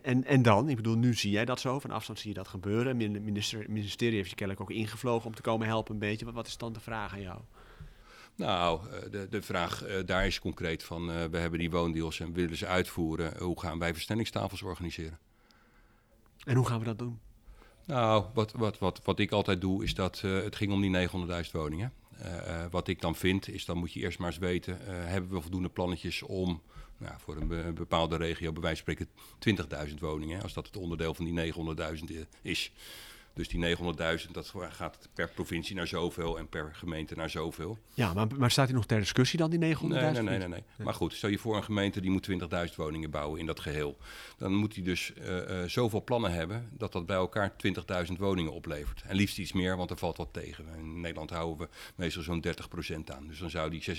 En, 0.00 0.24
en, 0.24 0.42
dan, 0.42 0.68
ik 0.68 0.76
bedoel, 0.76 0.96
nu 0.96 1.14
zie 1.14 1.30
jij 1.30 1.44
dat 1.44 1.60
zo, 1.60 1.78
van 1.78 1.90
afstand 1.90 2.18
zie 2.18 2.28
je 2.28 2.34
dat 2.34 2.48
gebeuren. 2.48 3.00
Het 3.00 3.22
minister, 3.22 3.64
ministerie 3.68 4.16
heeft 4.16 4.30
je 4.30 4.36
kennelijk 4.36 4.70
ook 4.70 4.76
ingevlogen 4.76 5.26
om 5.26 5.34
te 5.34 5.42
komen 5.42 5.66
helpen 5.66 5.92
een 5.92 6.00
beetje. 6.00 6.24
Wat, 6.24 6.34
wat 6.34 6.46
is 6.46 6.56
dan 6.56 6.72
de 6.72 6.80
vraag 6.80 7.12
aan 7.12 7.20
jou? 7.20 7.40
Nou, 8.36 8.80
eh, 8.90 9.10
de, 9.10 9.26
de 9.30 9.42
vraag 9.42 9.82
eh, 9.82 10.06
daar 10.06 10.26
is 10.26 10.40
concreet 10.40 10.82
van, 10.82 11.10
eh, 11.10 11.24
we 11.24 11.38
hebben 11.38 11.58
die 11.58 11.70
woondeals 11.70 12.20
en 12.20 12.32
willen 12.32 12.56
ze 12.56 12.66
uitvoeren. 12.66 13.38
Hoe 13.38 13.60
gaan 13.60 13.78
wij 13.78 13.92
versnellingstafels 13.92 14.62
organiseren? 14.62 15.18
En 16.44 16.56
hoe 16.56 16.66
gaan 16.66 16.78
we 16.78 16.84
dat 16.84 16.98
doen? 16.98 17.20
Nou, 17.86 18.24
wat, 18.34 18.52
wat, 18.52 18.78
wat, 18.78 19.00
wat 19.04 19.18
ik 19.18 19.30
altijd 19.30 19.60
doe, 19.60 19.84
is 19.84 19.94
dat 19.94 20.20
het 20.20 20.56
ging 20.56 20.72
om 20.72 20.80
die 20.80 21.08
900.000 21.08 21.50
woningen. 21.52 21.92
Wat 22.70 22.88
ik 22.88 23.00
dan 23.00 23.14
vind, 23.14 23.48
is 23.48 23.64
dan 23.64 23.78
moet 23.78 23.92
je 23.92 24.00
eerst 24.00 24.18
maar 24.18 24.28
eens 24.28 24.38
weten, 24.38 24.78
hebben 24.84 25.30
we 25.30 25.40
voldoende 25.40 25.68
plannetjes 25.68 26.22
om 26.22 26.62
nou, 27.02 27.14
voor 27.18 27.36
een, 27.36 27.48
be- 27.48 27.54
een 27.56 27.74
bepaalde 27.74 28.16
regio, 28.16 28.52
bij 28.52 28.62
wijze 28.62 28.82
van 28.84 28.94
spreken 28.94 29.88
20.000 29.88 29.94
woningen, 29.98 30.42
als 30.42 30.52
dat 30.52 30.66
het 30.66 30.76
onderdeel 30.76 31.14
van 31.14 31.24
die 31.24 31.34
900.000 31.34 32.10
i- 32.10 32.26
is. 32.42 32.72
Dus 33.34 33.48
die 33.48 33.76
900.000, 33.76 34.30
dat 34.32 34.52
gaat 34.70 35.08
per 35.14 35.28
provincie 35.28 35.76
naar 35.76 35.86
zoveel 35.86 36.38
en 36.38 36.48
per 36.48 36.70
gemeente 36.74 37.14
naar 37.14 37.30
zoveel. 37.30 37.78
Ja, 37.94 38.12
maar, 38.14 38.26
maar 38.38 38.50
staat 38.50 38.66
die 38.66 38.74
nog 38.76 38.86
ter 38.86 38.98
discussie 38.98 39.38
dan, 39.38 39.50
die 39.50 39.58
900.000? 39.76 39.80
Nee, 39.86 40.00
nee, 40.10 40.22
nee, 40.22 40.38
nee, 40.38 40.48
nee. 40.48 40.62
Maar 40.76 40.94
goed, 40.94 41.12
stel 41.14 41.28
je 41.30 41.38
voor 41.38 41.56
een 41.56 41.64
gemeente 41.64 42.00
die 42.00 42.10
moet 42.10 42.28
20.000 42.30 42.74
woningen 42.76 43.10
bouwen 43.10 43.40
in 43.40 43.46
dat 43.46 43.60
geheel. 43.60 43.96
Dan 44.38 44.54
moet 44.54 44.74
die 44.74 44.84
dus 44.84 45.12
eh, 45.14 45.62
eh, 45.62 45.68
zoveel 45.68 46.04
plannen 46.04 46.32
hebben 46.32 46.68
dat 46.72 46.92
dat 46.92 47.06
bij 47.06 47.16
elkaar 47.16 47.52
20.000 48.06 48.12
woningen 48.18 48.52
oplevert. 48.52 49.02
En 49.06 49.16
liefst 49.16 49.38
iets 49.38 49.52
meer, 49.52 49.76
want 49.76 49.90
er 49.90 49.96
valt 49.96 50.16
wat 50.16 50.28
tegen. 50.32 50.64
In 50.78 51.00
Nederland 51.00 51.30
houden 51.30 51.58
we 51.66 51.74
meestal 51.94 52.22
zo'n 52.22 52.44
30% 52.46 53.10
aan. 53.14 53.26
Dus 53.26 53.38
dan 53.38 53.50
zou 53.50 53.70
die 53.70 53.82
26.000 53.82 53.98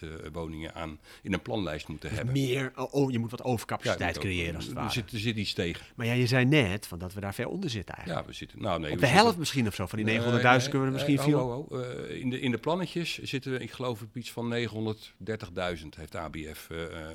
eh, 0.00 0.08
woningen 0.32 0.74
aan 0.74 0.98
in 1.22 1.32
een 1.32 1.42
planlijst 1.42 1.88
moeten 1.88 2.10
hebben. 2.10 2.32
Meer, 2.32 2.72
oh, 2.76 2.94
oh, 2.94 3.10
je 3.10 3.18
moet 3.18 3.30
wat 3.30 3.40
Ja, 3.44 3.44
overcapaciteit 3.44 4.14
moet 4.14 4.16
ook- 4.24 4.30
creëren 4.30 4.54
als 4.54 4.64
het 4.64 4.74
er, 4.74 4.80
ware. 4.80 4.92
zit, 4.92 5.12
er 5.12 5.18
zit 5.18 5.36
iets 5.36 5.52
tegen. 5.52 5.86
Maar 5.94 6.06
ja, 6.06 6.12
je 6.12 6.26
zei 6.26 6.44
net 6.44 6.86
van 6.86 6.98
dat 6.98 7.14
we 7.14 7.20
daar 7.20 7.34
ver 7.34 7.48
onder 7.48 7.70
zitten 7.70 7.94
eigenlijk. 7.94 8.24
Ja, 8.24 8.30
we 8.32 8.36
zitten. 8.36 8.44
Nou, 8.56 8.80
nee, 8.80 8.92
Op 8.92 8.98
de 8.98 9.06
zitten- 9.06 9.22
helft 9.24 9.38
misschien 9.38 9.66
of 9.66 9.74
zo, 9.74 9.86
van 9.86 9.98
die 9.98 10.06
900.000 10.06 10.42
Nee, 10.42 10.42
nee, 10.42 10.60
kunnen 10.68 10.80
we 10.80 10.86
er 10.86 10.92
misschien 10.92 11.14
nee, 11.14 11.24
veel... 11.24 11.38
ho, 11.38 11.50
ho, 11.50 11.66
ho. 11.68 11.82
Eh, 11.82 12.20
in, 12.20 12.30
de, 12.30 12.40
in 12.40 12.50
de 12.50 12.58
plannetjes 12.58 13.18
zitten 13.22 13.52
we, 13.52 13.58
ik 13.58 13.70
geloof, 13.70 14.02
op 14.02 14.16
iets 14.16 14.30
van 14.32 14.54
930.000 14.54 15.88
heeft 15.96 16.14
ABF 16.14 16.70
eh, 16.70 16.82
eh, 16.84 17.10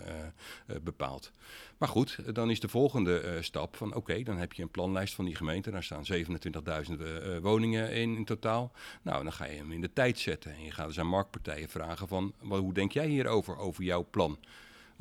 eh, 0.68 0.76
bepaald. 0.82 1.32
Maar 1.78 1.90
goed, 1.90 2.18
eh, 2.26 2.34
dan 2.34 2.50
is 2.50 2.60
de 2.60 2.68
volgende 2.68 3.20
eh, 3.20 3.42
stap 3.42 3.76
van 3.76 3.94
oké, 3.96 4.24
dan 4.24 4.38
heb 4.38 4.54
je 4.54 4.62
een 4.62 4.70
planlijst 4.72 5.14
van 5.16 5.26
die 5.26 5.36
gemeente. 5.36 5.72
Daar 5.72 5.84
staan 5.84 6.04
27.000 6.14 7.02
eh, 7.02 7.36
eh, 7.36 7.42
woningen 7.42 7.92
in, 7.94 8.16
in 8.16 8.26
totaal. 8.26 8.72
Nou, 9.02 9.24
dan 9.24 9.34
ga 9.34 9.46
je 9.46 9.58
hem 9.58 9.72
in 9.72 9.82
de 9.82 9.94
tijd 9.94 10.20
zetten. 10.20 10.54
En 10.54 10.64
je 10.64 10.72
gaat 10.72 10.88
dus 10.88 11.00
aan 11.00 11.08
marktpartijen 11.08 11.70
vragen 11.70 12.08
van, 12.08 12.34
"Wel, 12.42 12.60
hoe 12.60 12.74
denk 12.74 12.92
jij 12.92 13.08
hierover, 13.08 13.58
over 13.58 13.84
jouw 13.84 14.08
plan? 14.12 14.38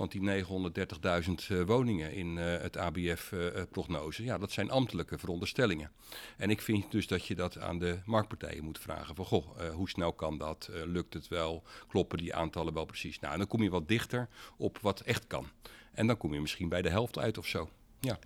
Want 0.01 0.13
die 0.13 0.45
930.000 0.45 1.33
eh, 1.49 1.63
woningen 1.63 2.13
in 2.13 2.39
eh, 2.39 2.61
het 2.61 2.77
ABF-prognose, 2.77 4.25
ja, 4.25 4.39
dat 4.39 4.53
zijn 4.53 4.71
ambtelijke 4.71 5.19
veronderstellingen. 5.19 5.91
En 6.37 6.51
ik 6.51 6.61
vind 6.61 6.91
dus 6.91 7.07
dat 7.07 7.27
je 7.27 7.35
dat 7.35 7.59
aan 7.59 7.79
de 7.79 7.99
marktpartijen 8.05 8.65
moet 8.65 8.79
vragen. 8.79 9.15
Van, 9.15 9.25
goh, 9.25 9.47
eh, 9.59 9.75
hoe 9.75 9.89
snel 9.89 10.13
kan 10.13 10.39
dat? 10.39 10.69
Eh, 10.73 10.83
lukt 10.87 11.15
het 11.15 11.29
wel? 11.29 11.63
Kloppen 11.89 12.19
die 12.19 12.35
aantallen 12.35 12.75
wel 12.75 12.85
precies? 12.85 13.19
Nou, 13.19 13.33
en 13.33 13.39
dan 13.39 13.49
kom 13.49 13.63
je 13.63 13.71
wat 13.71 13.89
dichter 13.89 14.29
op 14.57 14.79
wat 14.79 15.01
echt 15.01 15.27
kan. 15.27 15.47
En 15.93 16.07
dan 16.07 16.17
kom 16.17 16.35
je 16.35 16.41
misschien 16.41 16.69
bij 16.69 16.83
de 16.83 16.91
helft 16.91 17.19
uit 17.19 17.39
of 17.39 17.47
zo. 17.47 17.69
Ja, 17.99 18.19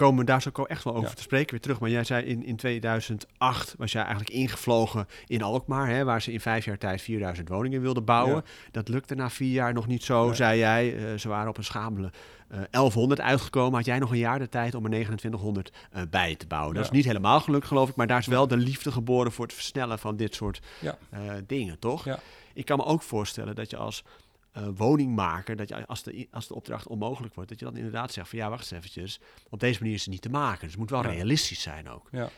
komen 0.00 0.18
we 0.18 0.24
daar 0.24 0.42
zo 0.42 0.50
echt 0.66 0.84
wel 0.84 0.94
over 0.94 1.08
Ja. 1.08 1.14
te 1.14 1.22
spreken 1.22 1.50
weer 1.50 1.60
terug. 1.60 1.80
Maar 1.80 1.90
jij 1.90 2.04
zei 2.04 2.24
in, 2.24 2.44
in 2.44 2.56
2008 2.56 3.74
was 3.78 3.92
jij 3.92 4.02
eigenlijk 4.02 4.30
ingevlogen 4.30 5.06
in 5.26 5.42
Alkmaar, 5.42 5.88
hè, 5.88 6.04
waar 6.04 6.22
ze 6.22 6.32
in 6.32 6.40
vijf 6.40 6.64
jaar 6.64 6.78
tijd 6.78 7.02
4000 7.02 7.48
woningen 7.48 7.80
wilden 7.80 8.04
bouwen. 8.04 8.44
Dat 8.70 8.88
lukte 8.88 9.14
na 9.14 9.30
vier 9.30 9.52
jaar 9.52 9.72
nog 9.72 9.86
niet 9.86 10.04
zo, 10.04 10.32
zei 10.32 10.58
jij. 10.58 10.96
Eh, 10.96 11.18
ze 11.18 11.28
waren 11.28 11.48
op 11.48 11.56
een 11.56 11.64
schamele 11.64 12.10
eh 12.48 12.58
1100 12.70 13.20
uitgekomen. 13.20 13.74
Had 13.74 13.84
jij 13.84 13.98
nog 13.98 14.10
een 14.10 14.18
jaar 14.18 14.38
de 14.38 14.48
tijd 14.48 14.74
om 14.74 14.84
er 14.84 14.90
2900 14.90 15.72
eh, 15.90 16.02
bij 16.10 16.34
te 16.36 16.46
bouwen. 16.46 16.74
Dat 16.74 16.84
is 16.84 16.90
niet 16.90 17.04
helemaal 17.04 17.40
gelukt, 17.40 17.66
geloof 17.66 17.88
ik. 17.88 17.96
Maar 17.96 18.06
daar 18.06 18.18
is 18.18 18.26
wel 18.26 18.48
de 18.48 18.56
liefde 18.56 18.92
geboren 18.92 19.32
voor 19.32 19.44
het 19.44 19.54
versnellen 19.54 19.98
van 19.98 20.16
dit 20.16 20.34
soort 20.34 20.60
eh, 20.80 21.20
dingen, 21.46 21.78
toch? 21.78 22.04
Ja. 22.04 22.18
Ik 22.54 22.64
kan 22.64 22.76
me 22.76 22.84
ook 22.84 23.02
voorstellen 23.02 23.54
dat 23.54 23.70
je 23.70 23.76
als 23.76 24.04
eh, 24.52 24.68
woningmaker, 24.76 25.56
dat 25.56 25.68
je 25.68 25.86
als 25.86 26.02
de, 26.02 26.28
als 26.30 26.46
de 26.46 26.54
opdracht 26.54 26.86
onmogelijk 26.86 27.34
wordt, 27.34 27.50
dat 27.50 27.58
je 27.58 27.64
dan 27.64 27.76
inderdaad 27.76 28.12
zegt 28.12 28.28
van 28.28 28.38
ja, 28.38 28.48
wacht 28.48 28.60
eens 28.62 28.70
eventjes, 28.70 29.20
op 29.48 29.60
deze 29.60 29.78
manier 29.80 29.94
is 29.94 30.00
het 30.02 30.10
niet 30.10 30.22
te 30.22 30.30
maken. 30.30 30.60
Dus 30.60 30.70
het 30.70 30.78
moet 30.80 30.90
wel 30.90 31.02
Ja. 31.02 31.10
realistisch 31.10 31.62
zijn 31.62 31.88
ook. 31.88 32.08
ja. 32.12 32.30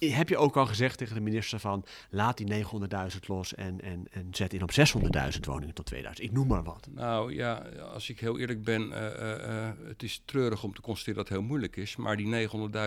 I- 0.00 0.12
Heb 0.12 0.28
je 0.28 0.36
ook 0.36 0.56
al 0.56 0.66
gezegd 0.66 0.98
tegen 0.98 1.14
de 1.14 1.20
minister 1.20 1.58
van 1.58 1.84
laat 2.10 2.36
die 2.36 2.46
900.000 2.46 3.18
los 3.26 3.54
en, 3.54 3.80
en, 3.80 4.06
en 4.10 4.28
zet 4.30 4.52
in 4.54 4.62
op 4.62 4.70
600.000 4.70 5.40
woningen 5.40 5.74
tot 5.74 5.86
2000? 5.86 6.26
Ik 6.28 6.32
noem 6.34 6.46
maar 6.46 6.62
wat. 6.62 6.88
Nou 6.90 7.34
ja, 7.34 7.54
als 7.92 8.10
ik 8.10 8.20
heel 8.20 8.38
eerlijk 8.38 8.64
ben, 8.64 8.92
eh, 8.92 9.66
eh, 9.68 9.72
het 9.86 10.02
is 10.02 10.22
treurig 10.24 10.62
om 10.62 10.74
te 10.74 10.80
constateren 10.80 11.18
dat 11.18 11.28
het 11.28 11.38
heel 11.38 11.46
moeilijk 11.46 11.76
is. 11.76 11.96
Maar 11.96 12.16
die 12.16 12.26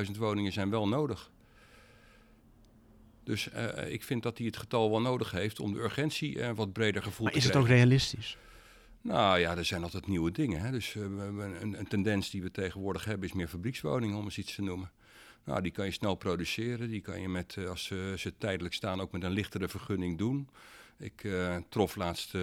900.000 0.05 0.17
woningen 0.17 0.51
zijn 0.51 0.69
wel 0.69 0.87
nodig. 0.87 1.31
Dus 3.23 3.47
ik 3.87 4.03
vind 4.03 4.23
dat 4.23 4.37
hij 4.37 4.47
het 4.47 4.57
getal 4.57 4.89
wel 4.89 5.01
nodig 5.01 5.31
heeft 5.31 5.59
om 5.59 5.73
de 5.73 5.79
urgentie 5.79 6.43
wat 6.55 6.73
breder 6.73 7.01
gevoeld 7.03 7.21
maar 7.23 7.31
te 7.31 7.37
is 7.37 7.43
het 7.43 7.51
krijgen. 7.53 7.71
ook 7.73 7.77
realistisch? 7.79 8.37
Nou 9.01 9.39
ja, 9.39 9.57
er 9.57 9.65
zijn 9.65 9.83
altijd 9.83 10.07
nieuwe 10.07 10.31
dingen. 10.31 10.61
Hè. 10.61 10.71
Dus 10.71 10.95
uh, 10.95 11.03
een, 11.03 11.79
een, 11.79 11.87
tendens 11.87 12.29
die 12.29 12.41
we 12.41 12.51
tegenwoordig 12.51 13.05
hebben 13.05 13.27
is 13.27 13.33
meer 13.33 13.47
fabriekswoningen, 13.47 14.17
om 14.17 14.23
eens 14.23 14.37
iets 14.37 14.55
te 14.55 14.61
noemen. 14.61 14.91
Nou, 15.43 15.61
die 15.61 15.71
kan 15.71 15.85
je 15.85 15.91
snel 15.91 16.15
produceren. 16.15 16.89
Die 16.89 17.01
kan 17.01 17.21
je 17.21 17.29
met, 17.29 17.57
als 17.67 17.85
ze, 18.15 18.33
tijdelijk 18.37 18.73
staan, 18.73 19.01
ook 19.01 19.11
met 19.11 19.23
een 19.23 19.31
lichtere 19.31 19.67
vergunning 19.67 20.17
doen. 20.17 20.49
Ik 20.97 21.23
uh, 21.23 21.55
trof 21.69 21.95
laatst 21.95 22.33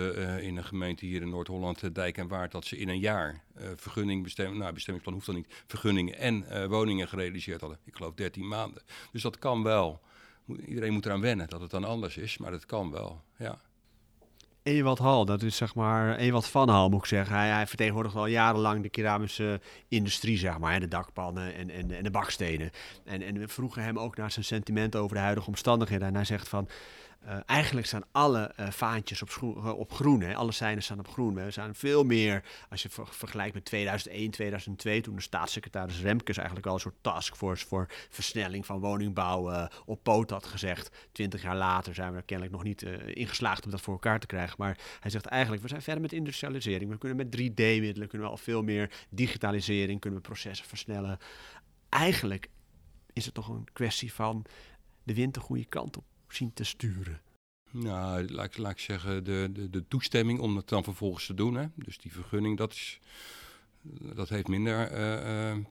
in 0.41 0.57
een 0.57 0.65
gemeente 0.65 1.07
hier 1.07 1.23
in 1.23 1.29
Noord-Holland, 1.29 1.95
Dijk 1.95 2.19
en 2.19 2.29
Waard, 2.29 2.53
dat 2.53 2.65
ze 2.65 2.77
in 2.77 2.89
een 2.89 2.99
jaar 2.99 3.43
vergunning 3.77 4.23
bestemming, 4.23 4.59
nou 4.59 4.73
bestemmingsplan 4.73 5.15
hoeft 5.15 5.27
dan 5.27 5.37
niet, 5.37 5.63
vergunningen 5.67 6.19
en 6.19 6.69
woningen 6.69 7.09
gerealiseerd 7.09 7.61
hadden. 7.61 7.79
Ik 7.85 7.97
geloof 7.97 8.15
13 8.15 8.49
maanden. 8.49 8.83
Dus 9.13 9.23
dat 9.23 9.39
kan 9.39 9.63
wel. 9.63 10.01
Iedereen 10.67 10.93
moet 10.93 11.07
eraan 11.07 11.21
wennen 11.21 11.49
dat 11.49 11.61
het 11.61 11.71
dan 11.71 11.85
anders 11.85 12.17
is, 12.17 12.39
maar 12.39 12.51
dat 12.51 12.67
kan 12.67 12.91
wel, 12.91 13.23
ja. 13.39 13.61
Ewald 14.67 14.99
Hal, 14.99 15.25
dat 15.25 15.43
is 15.43 15.57
zeg 15.57 15.75
maar 15.75 16.17
Ewald 16.17 16.47
van 16.47 16.69
Hal 16.69 16.89
moet 16.89 17.01
ik 17.01 17.07
zeggen. 17.07 17.37
Hij, 17.37 17.49
hij 17.49 17.67
vertegenwoordigt 17.67 18.17
al 18.17 18.27
jarenlang 18.27 18.83
de 18.83 18.89
keramische 18.89 19.61
industrie, 19.89 20.39
zeg 20.39 20.59
maar. 20.59 20.81
De 20.81 20.89
dakpannen 20.89 21.55
en, 21.55 21.71
en, 21.71 21.91
en 21.91 22.03
de 22.03 22.11
bakstenen. 22.11 22.71
En, 23.05 23.23
en 23.23 23.39
we 23.39 23.49
vroegen 23.49 23.83
hem 23.83 23.99
ook 23.99 24.17
naar 24.17 24.31
zijn 24.31 24.45
sentiment 24.45 24.97
over 24.97 25.17
de 25.17 25.23
huidige 25.23 25.47
omstandigheden. 25.47 26.09
En 26.09 26.15
hij 26.15 26.25
zegt 26.25 26.49
van, 26.49 26.69
uh, 27.25 27.37
eigenlijk 27.47 27.87
staan 27.87 28.05
alle 28.13 28.53
uh, 28.61 28.71
vaantjes 28.71 29.23
op, 29.23 29.31
uh, 29.43 29.79
op 29.79 29.93
groen. 29.93 30.21
Hè. 30.21 30.35
Alle 30.35 30.53
seinen 30.53 30.83
staan 30.83 30.99
op 30.99 31.09
groen. 31.09 31.35
We 31.35 31.51
zijn 31.51 31.75
veel 31.75 32.05
meer, 32.05 32.45
als 32.71 32.83
je 32.83 32.89
ver 32.89 33.07
vergelijkt 33.11 33.55
met 33.55 33.65
2001, 33.65 34.31
2002, 34.31 35.01
toen 35.01 35.15
de 35.15 35.23
staatssecretaris 35.23 36.01
Remkes 36.01 36.37
eigenlijk 36.37 36.67
al 36.67 36.75
een 36.75 36.81
soort 36.81 36.95
taskforce 37.01 37.67
voor 37.67 37.87
versnelling 38.09 38.67
van 38.67 38.81
woningbouw 38.81 39.69
op 39.85 40.03
poot 40.03 40.31
had 40.31 40.47
gezegd. 40.47 41.09
Twintig 41.13 41.43
jaar 41.43 41.57
later 41.57 41.95
zijn 41.95 42.11
we 42.11 42.17
er 42.17 42.23
kennelijk 42.25 42.55
nog 42.55 42.65
niet 42.65 42.83
in 43.07 43.29
geslaagd 43.29 43.65
om 43.65 43.71
dat 43.71 43.81
voor 43.81 43.93
elkaar 43.93 44.21
te 44.21 44.27
krijgen. 44.27 44.55
Maar 44.59 44.79
hij 45.01 45.11
zegt 45.11 45.27
eigenlijk, 45.27 45.63
we 45.63 45.69
zijn 45.69 45.83
verder 45.83 46.03
met 46.03 46.13
industrialisering. 46.13 46.91
We 46.91 46.99
kunnen 46.99 47.17
met 47.17 47.37
3D-middelen, 47.37 48.09
kunnen 48.09 48.27
we 48.27 48.33
al 48.33 48.37
veel 48.37 48.63
meer 48.63 48.91
digitalisering, 49.11 50.01
kunnen 50.01 50.19
we 50.21 50.29
processen 50.29 50.67
versnellen. 50.67 51.19
Eigenlijk 51.89 52.49
is 53.13 53.25
het 53.25 53.35
toch 53.35 53.49
een 53.49 53.69
kwestie 53.73 54.13
van 54.13 54.45
de 55.03 55.15
wind 55.15 55.35
de 55.35 55.41
goede 55.41 55.65
kant 55.65 55.97
op 55.97 56.05
zien 56.29 56.53
te 56.53 56.65
sturen? 56.65 57.21
Nou, 57.71 58.29
laat, 58.29 58.59
laat 58.59 58.73
ik 58.73 58.79
zeggen, 58.79 59.25
de, 59.25 59.51
de, 59.53 59.71
de 59.71 59.89
toestemming 59.89 60.41
om 60.41 60.57
het 60.57 60.69
dan 60.69 60.85
vervolgens 60.85 61.27
te 61.27 61.35
doen. 61.35 61.55
Hè? 61.55 61.67
Dus 61.75 61.99
die 61.99 62.13
vergunning, 62.13 62.57
dat, 62.57 62.73
is, 62.73 63.01
dat 64.15 64.29
heeft 64.29 64.49
minder, 64.49 64.93
uh, 64.93 65.51
uh, 65.51 65.65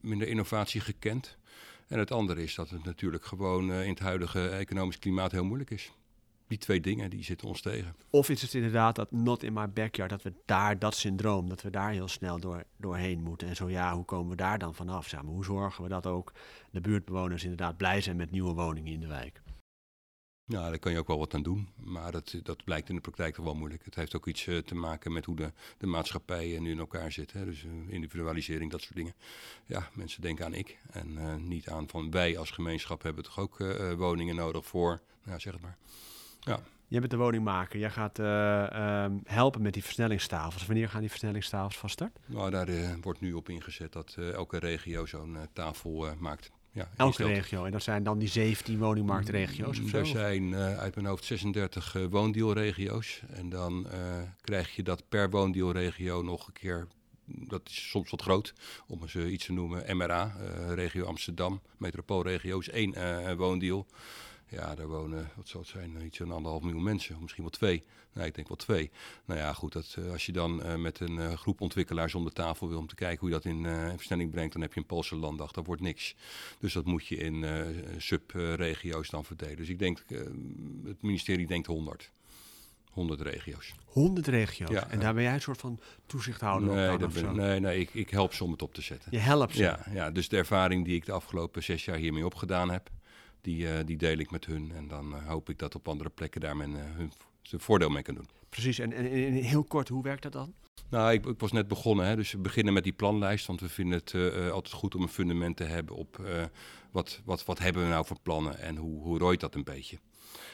minder 0.00 0.28
innovatie 0.28 0.80
gekend. 0.80 1.36
En 1.86 1.98
het 1.98 2.10
andere 2.10 2.42
is 2.42 2.54
dat 2.54 2.70
het 2.70 2.84
natuurlijk 2.84 3.24
gewoon 3.24 3.70
uh, 3.70 3.82
in 3.82 3.90
het 3.90 3.98
huidige 3.98 4.48
economisch 4.48 4.98
klimaat 4.98 5.32
heel 5.32 5.44
moeilijk 5.44 5.70
is. 5.70 5.92
Die 6.46 6.58
twee 6.58 6.80
dingen, 6.80 7.10
die 7.10 7.24
zitten 7.24 7.48
ons 7.48 7.60
tegen. 7.60 7.94
Of 8.10 8.28
is 8.28 8.42
het 8.42 8.54
inderdaad 8.54 8.94
dat 8.94 9.12
not 9.12 9.42
in 9.42 9.52
my 9.52 9.70
backyard, 9.70 10.10
dat 10.10 10.22
we 10.22 10.32
daar 10.44 10.78
dat 10.78 10.94
syndroom, 10.94 11.48
dat 11.48 11.62
we 11.62 11.70
daar 11.70 11.90
heel 11.90 12.08
snel 12.08 12.40
door, 12.40 12.64
doorheen 12.76 13.22
moeten. 13.22 13.48
En 13.48 13.56
zo 13.56 13.70
ja, 13.70 13.94
hoe 13.94 14.04
komen 14.04 14.30
we 14.30 14.36
daar 14.36 14.58
dan 14.58 14.74
vanaf? 14.74 15.08
Zeg 15.08 15.22
maar, 15.22 15.32
hoe 15.32 15.44
zorgen 15.44 15.82
we 15.82 15.88
dat 15.88 16.06
ook 16.06 16.32
de 16.70 16.80
buurtbewoners 16.80 17.42
inderdaad 17.42 17.76
blij 17.76 18.00
zijn 18.00 18.16
met 18.16 18.30
nieuwe 18.30 18.52
woningen 18.52 18.92
in 18.92 19.00
de 19.00 19.06
wijk? 19.06 19.42
Ja, 20.50 20.68
daar 20.68 20.78
kan 20.78 20.92
je 20.92 20.98
ook 20.98 21.06
wel 21.06 21.18
wat 21.18 21.34
aan 21.34 21.42
doen. 21.42 21.68
Maar 21.76 22.12
dat, 22.12 22.34
dat 22.42 22.64
blijkt 22.64 22.88
in 22.88 22.94
de 22.94 23.00
praktijk 23.00 23.34
toch 23.34 23.44
wel 23.44 23.54
moeilijk. 23.54 23.84
Het 23.84 23.94
heeft 23.94 24.16
ook 24.16 24.26
iets 24.26 24.46
uh, 24.46 24.58
te 24.58 24.74
maken 24.74 25.12
met 25.12 25.24
hoe 25.24 25.36
de, 25.36 25.52
de 25.78 25.86
maatschappijen 25.86 26.62
nu 26.62 26.70
in 26.70 26.78
elkaar 26.78 27.12
zitten. 27.12 27.38
Hè. 27.38 27.44
Dus 27.44 27.62
uh, 27.62 27.72
individualisering, 27.88 28.70
dat 28.70 28.80
soort 28.80 28.94
dingen. 28.94 29.14
Ja, 29.66 29.88
mensen 29.92 30.22
denken 30.22 30.44
aan 30.44 30.54
ik. 30.54 30.78
En 30.90 31.10
uh, 31.10 31.34
niet 31.34 31.68
aan 31.68 31.88
van 31.88 32.10
wij 32.10 32.38
als 32.38 32.50
gemeenschap 32.50 33.02
hebben 33.02 33.24
toch 33.24 33.38
ook 33.38 33.56
woningen 33.96 34.34
nodig 34.34 34.66
voor. 34.66 35.00
Nou, 35.24 35.40
zeg 35.40 35.52
het 35.52 35.62
maar. 35.62 35.76
Ja. 36.40 36.60
Jij 36.86 37.00
bent 37.00 37.10
de 37.10 37.16
woningmaker. 37.16 37.78
Jij 37.78 37.90
gaat 37.90 38.18
um, 38.18 39.20
helpen 39.24 39.62
met 39.62 39.72
die 39.72 39.84
versnellingstafels. 39.84 40.66
Wanneer 40.66 40.88
gaan 40.88 41.00
die 41.00 41.10
versnellingstafels 41.10 41.78
van 41.78 41.88
start? 41.88 42.18
Nou, 42.26 42.50
daar 42.50 42.98
wordt 43.00 43.20
nu 43.20 43.32
op 43.32 43.48
ingezet 43.48 43.92
dat 43.92 44.16
elke 44.32 44.58
regio 44.58 45.06
zo'n 45.06 45.36
tafel 45.52 46.14
maakt. 46.18 46.50
Ja, 46.78 46.88
Elke 46.96 47.24
regio. 47.24 47.64
En 47.64 47.72
dat 47.72 47.82
zijn 47.82 48.02
dan 48.02 48.18
die 48.18 48.28
17 48.28 48.78
woningmarktregio's 48.78 49.80
of 49.80 49.88
zo? 49.88 49.98
Er 49.98 50.06
zijn 50.06 50.42
uh, 50.42 50.78
uit 50.78 50.94
mijn 50.94 51.06
hoofd 51.06 51.24
36 51.24 51.94
uh, 51.94 52.04
woondeelregio's. 52.10 53.22
En 53.32 53.48
dan 53.48 53.86
uh, 53.86 53.92
krijg 54.40 54.76
je 54.76 54.82
dat 54.82 55.08
per 55.08 55.30
woondeelregio 55.30 56.22
nog 56.22 56.46
een 56.46 56.52
keer... 56.52 56.86
Dat 57.24 57.60
is 57.64 57.90
soms 57.90 58.10
wat 58.10 58.22
groot, 58.22 58.54
om 58.86 59.02
eens 59.02 59.14
iets 59.14 59.46
te 59.46 59.52
noemen. 59.52 59.96
MRA, 59.96 60.36
regio 60.68 61.04
Amsterdam, 61.04 61.60
metropoolregio 61.76 62.58
is 62.58 62.68
één 62.68 62.94
woondeel. 63.36 63.86
Ja, 64.50 64.74
daar 64.74 64.88
wonen, 64.88 65.30
wat 65.36 65.48
zal 65.48 65.60
het 65.60 65.68
zijn, 65.68 66.04
iets 66.04 66.16
van 66.18 66.32
anderhalf 66.32 66.62
miljoen 66.62 66.82
mensen, 66.82 67.16
misschien 67.20 67.42
wel 67.42 67.52
twee. 67.52 67.84
Nee, 68.12 68.26
ik 68.26 68.34
denk 68.34 68.48
wel 68.48 68.56
twee. 68.56 68.90
Nou 69.24 69.40
ja, 69.40 69.52
goed, 69.52 69.72
dat, 69.72 69.96
uh, 69.98 70.10
als 70.12 70.26
je 70.26 70.32
dan 70.32 70.66
uh, 70.66 70.74
met 70.74 71.00
een 71.00 71.16
uh, 71.16 71.32
groep 71.32 71.60
ontwikkelaars 71.60 72.14
om 72.14 72.24
de 72.24 72.32
tafel 72.32 72.68
wil 72.68 72.78
om 72.78 72.86
te 72.86 72.94
kijken 72.94 73.18
hoe 73.18 73.28
je 73.28 73.34
dat 73.34 73.44
in 73.44 73.64
versnelling 73.96 74.30
brengt, 74.30 74.52
dan 74.52 74.62
heb 74.62 74.72
je 74.72 74.80
een 74.80 74.86
Poolse 74.86 75.16
landdag, 75.16 75.52
dat 75.52 75.66
wordt 75.66 75.82
niks. 75.82 76.14
Dus 76.58 76.72
dat 76.72 76.84
moet 76.84 77.06
je 77.06 77.16
in 77.16 77.46
subregio's 77.96 79.10
dan 79.10 79.24
verdelen. 79.24 79.56
Dus 79.56 79.68
ik 79.68 79.78
denk, 79.78 80.04
het 80.84 81.02
ministerie 81.02 81.46
denkt 81.46 81.66
100. 81.66 82.10
100 82.90 83.20
regio's. 83.20 83.74
100 83.84 84.26
regio's? 84.26 84.70
Ja, 84.70 84.88
en 84.90 85.00
daar 85.00 85.14
ben 85.14 85.22
jij 85.22 85.34
een 85.34 85.40
soort 85.40 85.60
van 85.60 85.80
toezichthouder 86.06 86.74
nee, 86.74 86.92
op 86.92 87.00
dan, 87.00 87.12
ben, 87.12 87.36
Nee, 87.36 87.60
nee 87.60 87.80
ik, 87.80 87.94
ik 87.94 88.10
help 88.10 88.34
ze 88.34 88.44
om 88.44 88.50
het 88.50 88.62
op 88.62 88.74
te 88.74 88.82
zetten. 88.82 89.12
Je 89.12 89.18
helpt 89.18 89.54
ze? 89.54 89.62
Ja, 89.62 89.86
ja, 89.92 90.10
dus 90.10 90.28
de 90.28 90.36
ervaring 90.36 90.84
die 90.84 90.96
ik 90.96 91.04
de 91.04 91.12
afgelopen 91.12 91.62
zes 91.62 91.84
jaar 91.84 91.96
hiermee 91.96 92.24
opgedaan 92.24 92.70
heb, 92.70 92.90
die, 93.40 93.62
uh, 93.62 93.78
die 93.84 93.96
deel 93.96 94.18
ik 94.18 94.30
met 94.30 94.46
hun. 94.46 94.72
En 94.74 94.88
dan 94.88 95.14
uh, 95.14 95.26
hoop 95.26 95.48
ik 95.48 95.58
dat 95.58 95.74
op 95.74 95.88
andere 95.88 96.10
plekken 96.10 96.40
daar 96.40 96.56
men 96.56 96.70
uh, 96.70 96.78
hun 96.82 97.12
zijn 97.42 97.60
voordeel 97.60 97.88
mee 97.88 98.02
kan 98.02 98.14
doen. 98.14 98.28
Precies, 98.48 98.78
en, 98.78 98.92
en, 98.92 99.10
en, 99.10 99.32
heel 99.32 99.64
kort, 99.64 99.88
hoe 99.88 100.02
werkt 100.02 100.22
dat 100.22 100.32
dan? 100.32 100.54
Nou, 100.90 101.12
ik, 101.12 101.26
ik 101.26 101.40
was 101.40 101.52
net 101.52 101.68
begonnen, 101.68 102.06
hè, 102.06 102.16
dus 102.16 102.32
we 102.32 102.38
beginnen 102.38 102.72
met 102.72 102.84
die 102.84 102.92
planlijst. 102.92 103.46
Want 103.46 103.60
we 103.60 103.68
vinden 103.68 103.98
het 103.98 104.14
altijd 104.52 104.74
goed 104.74 104.94
om 104.94 105.02
een 105.02 105.08
fundament 105.08 105.56
te 105.56 105.64
hebben 105.64 105.96
op 105.96 106.22
wat, 106.90 107.20
wat, 107.24 107.44
wat 107.44 107.58
hebben 107.58 107.82
we 107.82 107.88
nou 107.88 108.06
voor 108.06 108.20
plannen 108.22 108.58
en 108.58 108.76
hoe, 108.76 109.02
hoe 109.02 109.18
rooit 109.18 109.40
dat 109.40 109.54
een 109.54 109.64
beetje. 109.64 109.98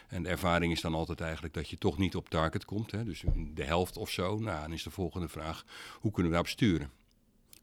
En 0.09 0.23
de 0.23 0.29
ervaring 0.29 0.73
is 0.73 0.81
dan 0.81 0.94
altijd 0.94 1.20
eigenlijk 1.20 1.55
dat 1.55 1.68
je 1.68 1.79
toch 1.79 1.99
niet 1.99 2.16
op 2.16 2.29
target 2.29 2.64
komt. 2.64 2.90
Hè, 2.90 3.05
dus 3.05 3.25
de 3.55 3.64
helft 3.64 3.97
of 3.97 4.11
zo. 4.11 4.38
Nou, 4.38 4.61
dan 4.61 4.73
is 4.73 4.83
de 4.83 4.90
volgende 4.90 5.29
vraag, 5.29 5.64
hoe 6.01 6.11
kunnen 6.11 6.31
we 6.31 6.37
daarop 6.37 6.49
sturen? 6.49 6.90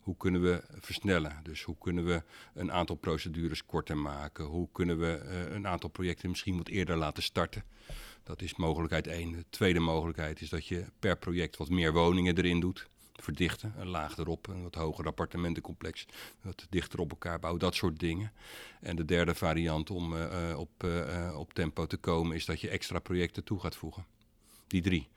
Hoe 0.01 0.17
kunnen 0.17 0.41
we 0.41 0.63
versnellen? 0.79 1.39
Dus 1.43 1.63
hoe 1.63 1.77
kunnen 1.77 2.05
we 2.05 2.23
een 2.53 2.71
aantal 2.71 2.95
procedures 2.95 3.65
korter 3.65 3.97
maken? 3.97 4.45
Hoe 4.45 4.67
kunnen 4.71 4.99
we 4.99 5.21
uh, 5.25 5.53
een 5.55 5.67
aantal 5.67 5.89
projecten 5.89 6.29
misschien 6.29 6.57
wat 6.57 6.67
eerder 6.67 6.97
laten 6.97 7.23
starten? 7.23 7.63
Dat 8.23 8.41
is 8.41 8.55
mogelijkheid 8.55 9.07
één. 9.07 9.31
De 9.31 9.45
tweede 9.49 9.79
mogelijkheid 9.79 10.41
is 10.41 10.49
dat 10.49 10.67
je 10.67 10.85
per 10.99 11.17
project 11.17 11.57
wat 11.57 11.69
meer 11.69 11.93
woningen 11.93 12.37
erin 12.37 12.59
doet. 12.59 12.89
Verdichten, 13.13 13.73
een 13.77 13.87
laag 13.87 14.17
erop, 14.17 14.47
een 14.47 14.63
wat 14.63 14.75
hoger 14.75 15.05
appartementencomplex, 15.05 16.05
wat 16.41 16.67
dichter 16.69 16.99
op 16.99 17.11
elkaar 17.11 17.39
bouwen, 17.39 17.61
dat 17.61 17.75
soort 17.75 17.99
dingen. 17.99 18.31
En 18.79 18.95
de 18.95 19.05
derde 19.05 19.35
variant 19.35 19.89
om 19.89 20.13
uh, 20.13 20.55
op, 20.57 20.83
uh, 20.83 21.35
op 21.37 21.53
tempo 21.53 21.85
te 21.85 21.97
komen 21.97 22.35
is 22.35 22.45
dat 22.45 22.61
je 22.61 22.69
extra 22.69 22.99
projecten 22.99 23.43
toe 23.43 23.59
gaat 23.59 23.75
voegen. 23.75 24.05
Die 24.71 24.81
drie. 24.81 25.07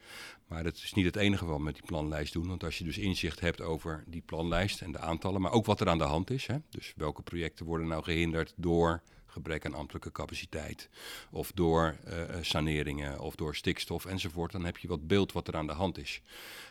Maar 0.48 0.62
dat 0.62 0.74
is 0.74 0.92
niet 0.92 1.04
het 1.04 1.16
enige 1.16 1.44
wat 1.44 1.56
we 1.56 1.62
met 1.62 1.74
die 1.74 1.84
planlijst 1.86 2.32
doen. 2.32 2.48
Want 2.48 2.64
als 2.64 2.78
je 2.78 2.84
dus 2.84 2.98
inzicht 2.98 3.40
hebt 3.40 3.60
over 3.60 4.04
die 4.06 4.22
planlijst 4.26 4.82
en 4.82 4.92
de 4.92 4.98
aantallen, 4.98 5.40
maar 5.40 5.52
ook 5.52 5.66
wat 5.66 5.80
er 5.80 5.88
aan 5.88 5.98
de 5.98 6.04
hand 6.04 6.30
is. 6.30 6.46
Hè? 6.46 6.56
Dus 6.70 6.92
welke 6.96 7.22
projecten 7.22 7.66
worden 7.66 7.86
nou 7.86 8.02
gehinderd 8.02 8.52
door 8.56 9.02
gebrek 9.34 9.66
aan 9.66 9.74
ambtelijke 9.74 10.12
capaciteit, 10.12 10.88
of 11.30 11.52
door 11.54 11.96
uh, 12.08 12.12
saneringen, 12.40 13.20
of 13.20 13.34
door 13.34 13.54
stikstof 13.54 14.04
enzovoort, 14.04 14.52
dan 14.52 14.64
heb 14.64 14.78
je 14.78 14.88
wat 14.88 15.06
beeld 15.06 15.32
wat 15.32 15.48
er 15.48 15.56
aan 15.56 15.66
de 15.66 15.72
hand 15.72 15.98
is. 15.98 16.20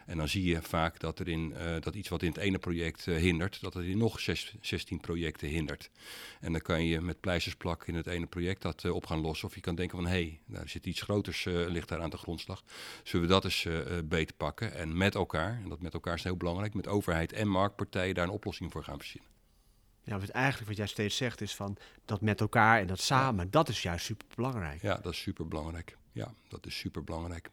En 0.05 0.17
dan 0.17 0.27
zie 0.27 0.43
je 0.43 0.61
vaak 0.61 0.99
dat 0.99 1.19
er 1.19 1.27
in 1.27 1.53
uh, 1.57 1.75
dat 1.79 1.95
iets 1.95 2.09
wat 2.09 2.21
in 2.21 2.27
het 2.27 2.37
ene 2.37 2.57
project 2.57 3.05
hindert, 3.05 3.61
dat 3.61 3.73
het 3.73 3.85
in 3.85 3.97
nog 3.97 4.19
zes, 4.19 4.55
16 4.61 4.99
projecten 4.99 5.47
hindert. 5.47 5.89
En 6.39 6.51
dan 6.51 6.61
kan 6.61 6.85
je 6.85 7.01
met 7.01 7.19
pleistersplak 7.19 7.87
in 7.87 7.95
het 7.95 8.07
ene 8.07 8.25
project 8.25 8.61
dat 8.61 8.85
op 8.85 9.05
gaan 9.05 9.21
lossen, 9.21 9.47
of 9.47 9.55
je 9.55 9.61
kan 9.61 9.75
denken 9.75 9.97
van 9.97 10.07
hé, 10.07 10.11
hey, 10.11 10.39
daar 10.45 10.69
zit 10.69 10.85
iets 10.85 11.01
groters 11.01 11.43
ligt 11.45 11.89
daar 11.89 12.01
aan 12.01 12.09
de 12.09 12.17
grondslag. 12.17 12.63
Zullen 13.03 13.27
we 13.27 13.33
dat 13.33 13.43
eens 13.43 13.67
beter 14.05 14.35
pakken 14.35 14.73
en 14.73 14.97
met 14.97 15.15
elkaar, 15.15 15.59
en 15.63 15.69
dat 15.69 15.81
met 15.81 15.93
elkaar 15.93 16.15
is 16.15 16.23
heel 16.23 16.37
belangrijk, 16.37 16.73
met 16.73 16.87
overheid 16.87 17.33
en 17.33 17.47
marktpartijen 17.47 18.15
daar 18.15 18.23
een 18.23 18.29
oplossing 18.29 18.71
voor 18.71 18.83
gaan 18.83 18.97
verzinnen. 18.97 19.32
Ja, 20.03 20.19
wat 20.19 20.29
eigenlijk 20.29 20.67
wat 20.67 20.77
jij 20.77 20.87
steeds 20.87 21.17
zegt 21.17 21.41
is 21.41 21.55
van 21.55 21.77
dat 22.05 22.21
met 22.21 22.41
elkaar 22.41 22.79
en 22.79 22.87
dat 22.87 22.99
samen, 22.99 23.45
ja. 23.45 23.51
dat 23.51 23.69
is 23.69 23.81
juist 23.81 24.05
super 24.05 24.27
belangrijk. 24.35 24.81
Ja, 24.81 24.97
dat 24.97 25.13
is 25.13 25.21
super 25.21 25.47
belangrijk. 25.47 25.97
Ja, 26.11 26.33
dat 26.47 26.65
is 26.65 26.77
super 26.77 27.03
belangrijk. 27.03 27.49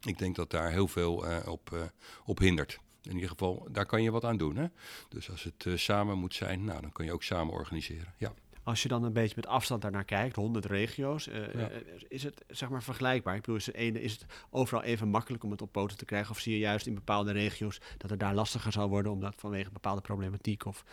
Ik 0.00 0.18
denk 0.18 0.36
dat 0.36 0.50
daar 0.50 0.70
heel 0.70 0.88
veel 0.88 1.30
uh, 1.30 1.46
op, 1.46 1.70
uh, 1.72 1.82
op 2.24 2.38
hindert. 2.38 2.80
In 3.02 3.14
ieder 3.14 3.28
geval, 3.28 3.68
daar 3.70 3.86
kan 3.86 4.02
je 4.02 4.10
wat 4.10 4.24
aan 4.24 4.36
doen. 4.36 4.56
Hè? 4.56 4.66
Dus 5.08 5.30
als 5.30 5.42
het 5.42 5.64
uh, 5.64 5.76
samen 5.76 6.18
moet 6.18 6.34
zijn, 6.34 6.64
nou, 6.64 6.80
dan 6.80 6.92
kan 6.92 7.04
je 7.04 7.12
ook 7.12 7.22
samen 7.22 7.54
organiseren. 7.54 8.14
Ja. 8.16 8.34
Als 8.62 8.82
je 8.82 8.88
dan 8.88 9.02
een 9.02 9.12
beetje 9.12 9.36
met 9.36 9.46
afstand 9.46 9.82
daarnaar 9.82 10.04
kijkt, 10.04 10.36
100 10.36 10.64
regio's, 10.64 11.26
uh, 11.26 11.54
ja. 11.54 11.70
is 12.08 12.22
het 12.22 12.44
zeg 12.48 12.68
maar 12.68 12.82
vergelijkbaar? 12.82 13.34
Ik 13.34 13.40
bedoel, 13.40 13.56
is 13.56 13.66
het, 13.66 13.74
ene, 13.74 14.02
is 14.02 14.12
het 14.12 14.26
overal 14.50 14.82
even 14.82 15.08
makkelijk 15.08 15.44
om 15.44 15.50
het 15.50 15.62
op 15.62 15.72
poten 15.72 15.96
te 15.96 16.04
krijgen? 16.04 16.30
Of 16.30 16.38
zie 16.38 16.52
je 16.52 16.58
juist 16.58 16.86
in 16.86 16.94
bepaalde 16.94 17.32
regio's 17.32 17.80
dat 17.96 18.10
het 18.10 18.20
daar 18.20 18.34
lastiger 18.34 18.72
zal 18.72 18.88
worden 18.88 19.12
omdat 19.12 19.34
vanwege 19.36 19.70
bepaalde 19.70 20.00
problematiek? 20.00 20.64
Of, 20.64 20.84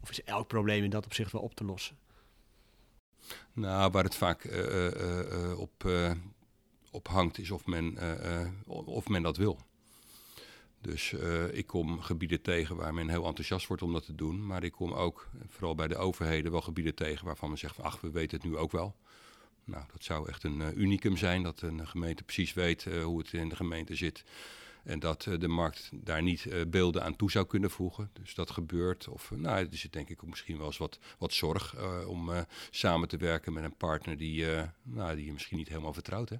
of 0.00 0.10
is 0.10 0.22
elk 0.22 0.48
probleem 0.48 0.84
in 0.84 0.90
dat 0.90 1.04
opzicht 1.04 1.32
wel 1.32 1.42
op 1.42 1.54
te 1.54 1.64
lossen? 1.64 1.98
Nou, 3.52 3.90
waar 3.90 4.04
het 4.04 4.14
vaak 4.14 4.44
op, 5.56 5.90
op 6.90 7.08
hangt 7.08 7.38
is 7.38 7.50
of 7.50 7.66
men, 7.66 7.98
of 8.66 9.08
men 9.08 9.22
dat 9.22 9.36
wil. 9.36 9.58
Dus 10.84 11.12
ik 11.52 11.66
kom 11.66 12.00
gebieden 12.00 12.42
tegen 12.42 12.76
waar 12.76 12.94
men 12.94 13.08
heel 13.08 13.26
enthousiast 13.26 13.66
wordt 13.66 13.82
om 13.82 13.92
dat 13.92 14.04
te 14.04 14.14
doen. 14.14 14.46
Maar 14.46 14.64
ik 14.64 14.72
kom 14.72 14.92
ook, 14.92 15.28
vooral 15.48 15.74
bij 15.74 15.88
de 15.88 15.96
overheden, 15.96 16.50
wel 16.50 16.60
gebieden 16.60 16.94
tegen 16.94 17.26
waarvan 17.26 17.48
men 17.48 17.58
zegt: 17.58 17.80
ach, 17.80 18.00
we 18.00 18.10
weten 18.10 18.38
het 18.38 18.46
nu 18.46 18.56
ook 18.56 18.72
wel. 18.72 18.96
Nou, 19.64 19.84
dat 19.92 20.04
zou 20.04 20.28
echt 20.28 20.44
een 20.44 20.60
uh, 20.60 20.76
unicum 20.76 21.16
zijn, 21.16 21.42
dat 21.42 21.60
een 21.60 21.88
gemeente 21.88 22.22
precies 22.22 22.52
weet 22.52 22.84
uh, 22.84 23.04
hoe 23.04 23.18
het 23.18 23.32
in 23.32 23.48
de 23.48 23.56
gemeente 23.56 23.94
zit. 23.94 24.24
En 24.84 24.98
dat 24.98 25.28
de 25.38 25.48
markt 25.48 25.90
daar 25.92 26.22
niet 26.22 26.70
beelden 26.70 27.04
aan 27.04 27.16
toe 27.16 27.30
zou 27.30 27.46
kunnen 27.46 27.70
voegen. 27.70 28.10
Dus 28.12 28.34
dat 28.34 28.50
gebeurt. 28.50 29.08
Of 29.08 29.30
nou, 29.30 29.56
er 29.58 29.76
zit 29.76 29.92
denk 29.92 30.08
ik 30.08 30.22
ook 30.22 30.30
misschien 30.30 30.56
wel 30.56 30.66
eens 30.66 30.78
wat, 30.78 30.98
wat 31.18 31.32
zorg 31.32 31.76
om 32.06 32.30
samen 32.70 33.08
te 33.08 33.16
werken 33.16 33.52
met 33.52 33.64
een 33.64 33.76
partner 33.76 34.16
die, 34.16 34.46
nou, 34.82 35.16
die 35.16 35.24
je 35.24 35.32
misschien 35.32 35.56
niet 35.56 35.68
helemaal 35.68 35.92
vertrouwt. 35.92 36.28
Hè? 36.28 36.36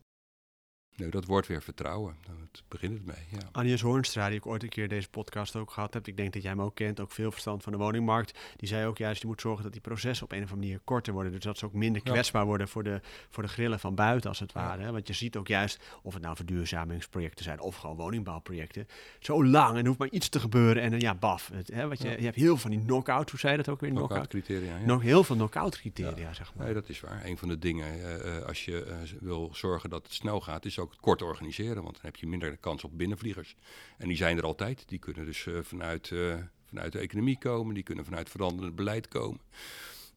Nee, 0.96 1.08
dat 1.08 1.24
wordt 1.24 1.46
weer 1.46 1.62
vertrouwen. 1.62 2.16
Dat 2.26 2.62
begint 2.68 2.92
het 2.92 3.06
mee. 3.06 3.16
Ja. 3.30 3.48
Agnes 3.52 3.80
Hoornstra, 3.80 4.28
die 4.28 4.36
ik 4.36 4.46
ooit 4.46 4.62
een 4.62 4.68
keer 4.68 4.88
deze 4.88 5.08
podcast 5.08 5.56
ook 5.56 5.70
gehad 5.70 5.94
heb. 5.94 6.06
Ik 6.06 6.16
denk 6.16 6.32
dat 6.32 6.42
jij 6.42 6.50
hem 6.50 6.60
ook 6.60 6.74
kent, 6.74 7.00
ook 7.00 7.12
veel 7.12 7.30
verstand 7.30 7.62
van 7.62 7.72
de 7.72 7.78
woningmarkt. 7.78 8.38
Die 8.56 8.68
zei 8.68 8.86
ook 8.86 8.98
juist, 8.98 9.20
je 9.20 9.26
moet 9.26 9.40
zorgen 9.40 9.62
dat 9.62 9.72
die 9.72 9.80
processen 9.80 10.24
op 10.24 10.32
een 10.32 10.42
of 10.42 10.50
andere 10.50 10.66
manier 10.66 10.80
korter 10.84 11.12
worden. 11.12 11.32
Dus 11.32 11.42
dat 11.42 11.58
ze 11.58 11.64
ook 11.64 11.72
minder 11.72 12.02
kwetsbaar 12.02 12.44
worden 12.44 12.68
voor 12.68 12.82
de, 12.82 13.00
voor 13.30 13.42
de 13.42 13.48
grillen 13.48 13.80
van 13.80 13.94
buiten, 13.94 14.28
als 14.28 14.38
het 14.38 14.52
ware. 14.52 14.92
Want 14.92 15.06
je 15.06 15.12
ziet 15.12 15.36
ook 15.36 15.48
juist, 15.48 15.82
of 16.02 16.14
het 16.14 16.22
nou 16.22 16.36
verduurzamingsprojecten 16.36 17.44
zijn 17.44 17.60
of 17.60 17.76
gewoon 17.76 17.96
woningbouwprojecten. 17.96 18.86
Zo 19.18 19.44
lang 19.44 19.70
en 19.70 19.80
er 19.80 19.86
hoeft 19.86 19.98
maar 19.98 20.08
iets 20.08 20.28
te 20.28 20.40
gebeuren 20.40 20.82
en 20.82 20.90
dan 20.90 21.00
ja, 21.00 21.14
baf. 21.14 21.50
Het, 21.52 21.68
hè, 21.68 21.88
wat 21.88 22.02
je, 22.02 22.08
je 22.08 22.24
hebt 22.24 22.36
heel 22.36 22.46
veel 22.46 22.56
van 22.56 22.70
die 22.70 22.80
knock-out, 22.80 23.30
hoe 23.30 23.40
zei 23.40 23.56
dat 23.56 23.68
ook 23.68 23.80
weer? 23.80 23.90
Knock-out 23.90 24.28
criteria. 24.28 24.78
Nog 24.78 25.02
heel 25.02 25.24
veel 25.24 25.36
knock-out 25.36 25.78
criteria, 25.78 26.32
zeg 26.32 26.54
maar. 26.54 26.64
Nee, 26.64 26.74
dat 26.74 26.88
is 26.88 27.00
waar. 27.00 27.24
Een 27.24 27.38
van 27.38 27.48
de 27.48 27.58
dingen, 27.58 27.98
uh, 27.98 28.38
als 28.38 28.64
je 28.64 28.86
uh, 28.86 29.20
wil 29.20 29.50
zorgen 29.52 29.90
dat 29.90 30.02
het 30.02 30.12
snel 30.12 30.40
gaat, 30.40 30.64
is 30.64 30.78
ook 30.78 30.83
kort 31.00 31.22
organiseren. 31.22 31.82
Want 31.82 31.94
dan 31.94 32.04
heb 32.04 32.16
je 32.16 32.26
minder 32.26 32.56
kans 32.56 32.84
op 32.84 32.98
binnenvliegers. 32.98 33.56
En 33.98 34.08
die 34.08 34.16
zijn 34.16 34.36
er 34.36 34.44
altijd. 34.44 34.84
Die 34.86 34.98
kunnen 34.98 35.24
dus 35.24 35.46
uh, 35.46 35.58
vanuit, 35.62 36.10
uh, 36.10 36.36
vanuit 36.68 36.92
de 36.92 36.98
economie 36.98 37.38
komen. 37.38 37.74
Die 37.74 37.82
kunnen 37.82 38.04
vanuit 38.04 38.30
veranderend 38.30 38.76
beleid 38.76 39.08
komen. 39.08 39.40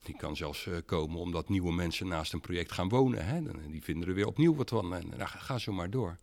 Die 0.04 0.16
kan 0.16 0.36
zelfs 0.36 0.66
uh, 0.66 0.78
komen 0.86 1.20
omdat 1.20 1.50
nieuwe 1.50 1.74
mensen 1.74 2.08
naast 2.08 2.34
een 2.34 2.42
project 2.42 2.72
gaan 2.72 2.90
wonen. 2.90 3.26
Hè? 3.26 3.36
En 3.36 3.72
die 3.72 3.84
vinden 3.84 4.08
er 4.08 4.14
weer 4.14 4.28
opnieuw 4.28 4.56
wat 4.56 4.70
van. 4.70 4.96
En 4.96 5.08
nou, 5.18 5.30
ga 5.30 5.58
zo 5.58 5.72
maar 5.72 5.90
door. 5.90 6.18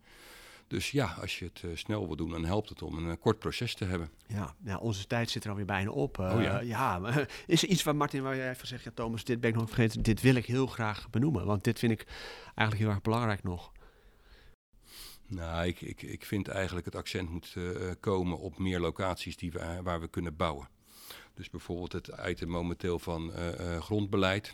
Dus 0.67 0.91
ja, 0.91 1.15
als 1.21 1.39
je 1.39 1.45
het 1.45 1.61
uh, 1.65 1.75
snel 1.75 2.07
wil 2.07 2.15
doen, 2.15 2.29
dan 2.29 2.45
helpt 2.45 2.69
het 2.69 2.81
om 2.81 2.97
een 2.97 3.05
uh, 3.05 3.13
kort 3.19 3.39
proces 3.39 3.75
te 3.75 3.85
hebben. 3.85 4.09
Ja, 4.27 4.55
ja, 4.63 4.77
onze 4.77 5.07
tijd 5.07 5.29
zit 5.29 5.43
er 5.43 5.49
alweer 5.49 5.65
bijna 5.65 5.89
op. 5.89 6.17
Uh, 6.17 6.33
oh 6.35 6.41
ja. 6.41 6.59
ja 6.59 6.99
maar, 6.99 7.29
is 7.47 7.63
er 7.63 7.69
iets 7.69 7.83
waar 7.83 7.95
Martin, 7.95 8.23
waar 8.23 8.35
jij 8.35 8.49
even 8.49 8.67
zegt, 8.67 8.83
ja 8.83 8.91
Thomas, 8.93 9.23
dit 9.23 9.39
ben 9.39 9.49
ik 9.49 9.55
nog 9.55 9.67
vergeten, 9.67 10.01
dit 10.01 10.21
wil 10.21 10.35
ik 10.35 10.45
heel 10.45 10.67
graag 10.67 11.09
benoemen. 11.09 11.45
Want 11.45 11.63
dit 11.63 11.79
vind 11.79 11.91
ik 11.91 12.05
eigenlijk 12.45 12.79
heel 12.79 12.89
erg 12.89 13.01
belangrijk 13.01 13.43
nog. 13.43 13.71
Nou, 15.27 15.67
ik, 15.67 15.81
ik, 15.81 16.01
ik 16.01 16.25
vind 16.25 16.47
eigenlijk 16.47 16.85
het 16.85 16.95
accent 16.95 17.29
moet 17.29 17.53
uh, 17.57 17.91
komen 17.99 18.39
op 18.39 18.57
meer 18.57 18.79
locaties 18.79 19.37
die 19.37 19.51
we, 19.51 19.79
waar 19.83 19.99
we 19.99 20.07
kunnen 20.07 20.35
bouwen. 20.35 20.67
Dus 21.33 21.49
bijvoorbeeld 21.49 21.91
het 21.91 22.11
item 22.27 22.49
momenteel 22.49 22.99
van 22.99 23.31
uh, 23.35 23.59
uh, 23.59 23.81
grondbeleid. 23.81 24.53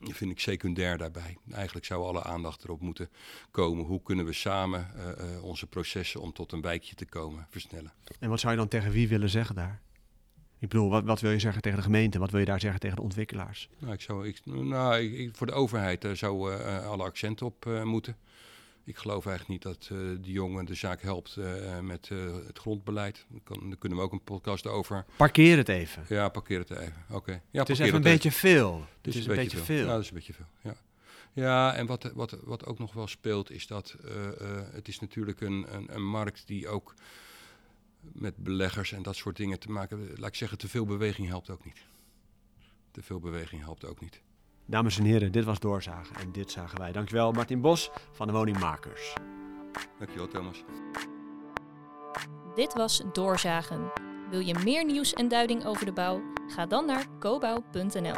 vind 0.00 0.30
ik 0.30 0.40
secundair 0.40 0.98
daarbij. 0.98 1.36
Eigenlijk 1.50 1.86
zou 1.86 2.04
alle 2.04 2.22
aandacht 2.22 2.64
erop 2.64 2.80
moeten 2.80 3.10
komen. 3.50 3.84
Hoe 3.84 4.02
kunnen 4.02 4.24
we 4.24 4.32
samen 4.32 4.90
onze 5.42 5.66
processen 5.66 6.20
om 6.20 6.32
tot 6.32 6.52
een 6.52 6.60
wijkje 6.60 6.94
te 6.94 7.04
komen 7.04 7.46
versnellen? 7.50 7.92
En 8.18 8.28
wat 8.28 8.40
zou 8.40 8.52
je 8.52 8.58
dan 8.58 8.68
tegen 8.68 8.90
wie 8.90 9.08
willen 9.08 9.30
zeggen 9.30 9.54
daar? 9.54 9.82
Ik 10.58 10.68
bedoel, 10.68 10.90
wat, 10.90 11.04
wat 11.04 11.20
wil 11.20 11.30
je 11.30 11.38
zeggen 11.38 11.62
tegen 11.62 11.78
de 11.78 11.84
gemeente? 11.84 12.18
Wat 12.18 12.30
wil 12.30 12.40
je 12.40 12.46
daar 12.46 12.60
zeggen 12.60 12.80
tegen 12.80 12.96
de 12.96 13.02
ontwikkelaars? 13.02 13.68
Nou, 13.78 13.92
ik 13.92 14.00
zou, 14.00 14.28
ik, 14.28 14.40
nou 14.44 14.98
ik, 14.98 15.36
voor 15.36 15.46
de 15.46 15.52
overheid 15.52 16.06
zou 16.12 16.62
alle 16.84 17.02
accenten 17.02 17.46
op 17.46 17.82
moeten. 17.84 18.16
Ik 18.84 18.96
geloof 18.96 19.26
eigenlijk 19.26 19.64
niet 19.64 19.74
dat 19.74 19.88
uh, 19.92 19.98
de 19.98 20.32
jongen 20.32 20.64
de 20.64 20.74
zaak 20.74 21.02
helpt 21.02 21.36
uh, 21.38 21.78
met 21.80 22.08
uh, 22.12 22.32
het 22.46 22.58
grondbeleid. 22.58 23.26
Kan, 23.44 23.68
daar 23.68 23.78
kunnen 23.78 23.98
we 23.98 24.04
ook 24.04 24.12
een 24.12 24.22
podcast 24.22 24.66
over. 24.66 25.04
Parkeer 25.16 25.56
het 25.56 25.68
even. 25.68 26.04
Ja, 26.08 26.28
parkeer 26.28 26.58
het 26.58 26.70
even. 26.70 27.04
Oké. 27.08 27.16
Okay. 27.16 27.42
Ja, 27.50 27.60
het 27.60 27.68
is 27.68 27.78
even 27.78 27.94
een 27.94 28.02
beetje 28.02 28.32
veel. 28.32 28.74
Het 28.74 29.06
is, 29.06 29.14
het 29.14 29.14
is 29.14 29.26
een, 29.26 29.34
beetje, 29.34 29.56
veel. 29.56 29.64
veel. 29.64 29.86
Ja, 29.86 29.92
dat 29.92 30.00
is 30.00 30.08
een 30.08 30.14
beetje 30.14 30.32
veel. 30.32 30.46
Ja. 30.60 30.74
Ja, 31.34 31.74
en 31.74 31.86
wat, 31.86 32.10
wat, 32.14 32.38
wat 32.42 32.66
ook 32.66 32.78
nog 32.78 32.92
wel 32.92 33.06
speelt 33.06 33.50
is 33.50 33.66
dat 33.66 33.96
het 34.72 34.88
is 34.88 35.00
natuurlijk 35.00 35.40
een, 35.40 35.74
een, 35.74 35.94
een 35.94 36.06
markt 36.06 36.46
die 36.46 36.68
ook 36.68 36.94
met 38.00 38.36
beleggers 38.36 38.92
en 38.92 39.02
dat 39.02 39.16
soort 39.16 39.36
dingen 39.36 39.58
te 39.58 39.70
maken. 39.70 40.08
Laat 40.16 40.28
ik 40.28 40.34
zeggen, 40.34 40.58
te 40.58 40.68
veel 40.68 40.86
beweging 40.86 41.28
helpt 41.28 41.50
ook 41.50 41.64
niet. 41.64 41.84
Te 42.90 43.02
veel 43.02 43.20
beweging 43.20 43.62
helpt 43.62 43.84
ook 43.84 44.00
niet. 44.00 44.20
Dames 44.72 44.98
en 44.98 45.04
heren, 45.04 45.32
dit 45.32 45.44
was 45.44 45.60
Doorzagen 45.60 46.16
en 46.16 46.32
dit 46.32 46.50
zagen 46.50 46.78
wij. 46.78 46.92
Dankjewel 46.92 47.32
Martin 47.32 47.60
Bos 47.60 47.90
van 48.12 48.26
de 48.26 48.32
Woningmakers. 48.32 49.14
Dankjewel 49.98 50.28
Thomas. 50.28 50.64
Dit 52.54 52.74
was 52.74 53.02
Doorzagen. 53.12 53.92
Wil 54.30 54.40
je 54.40 54.54
meer 54.64 54.84
nieuws 54.84 55.12
en 55.12 55.28
duiding 55.28 55.66
over 55.66 55.86
de 55.86 55.92
bouw? 55.92 56.20
Ga 56.46 56.66
dan 56.66 56.86
naar 56.86 57.06
cobouw.nl. 57.18 58.16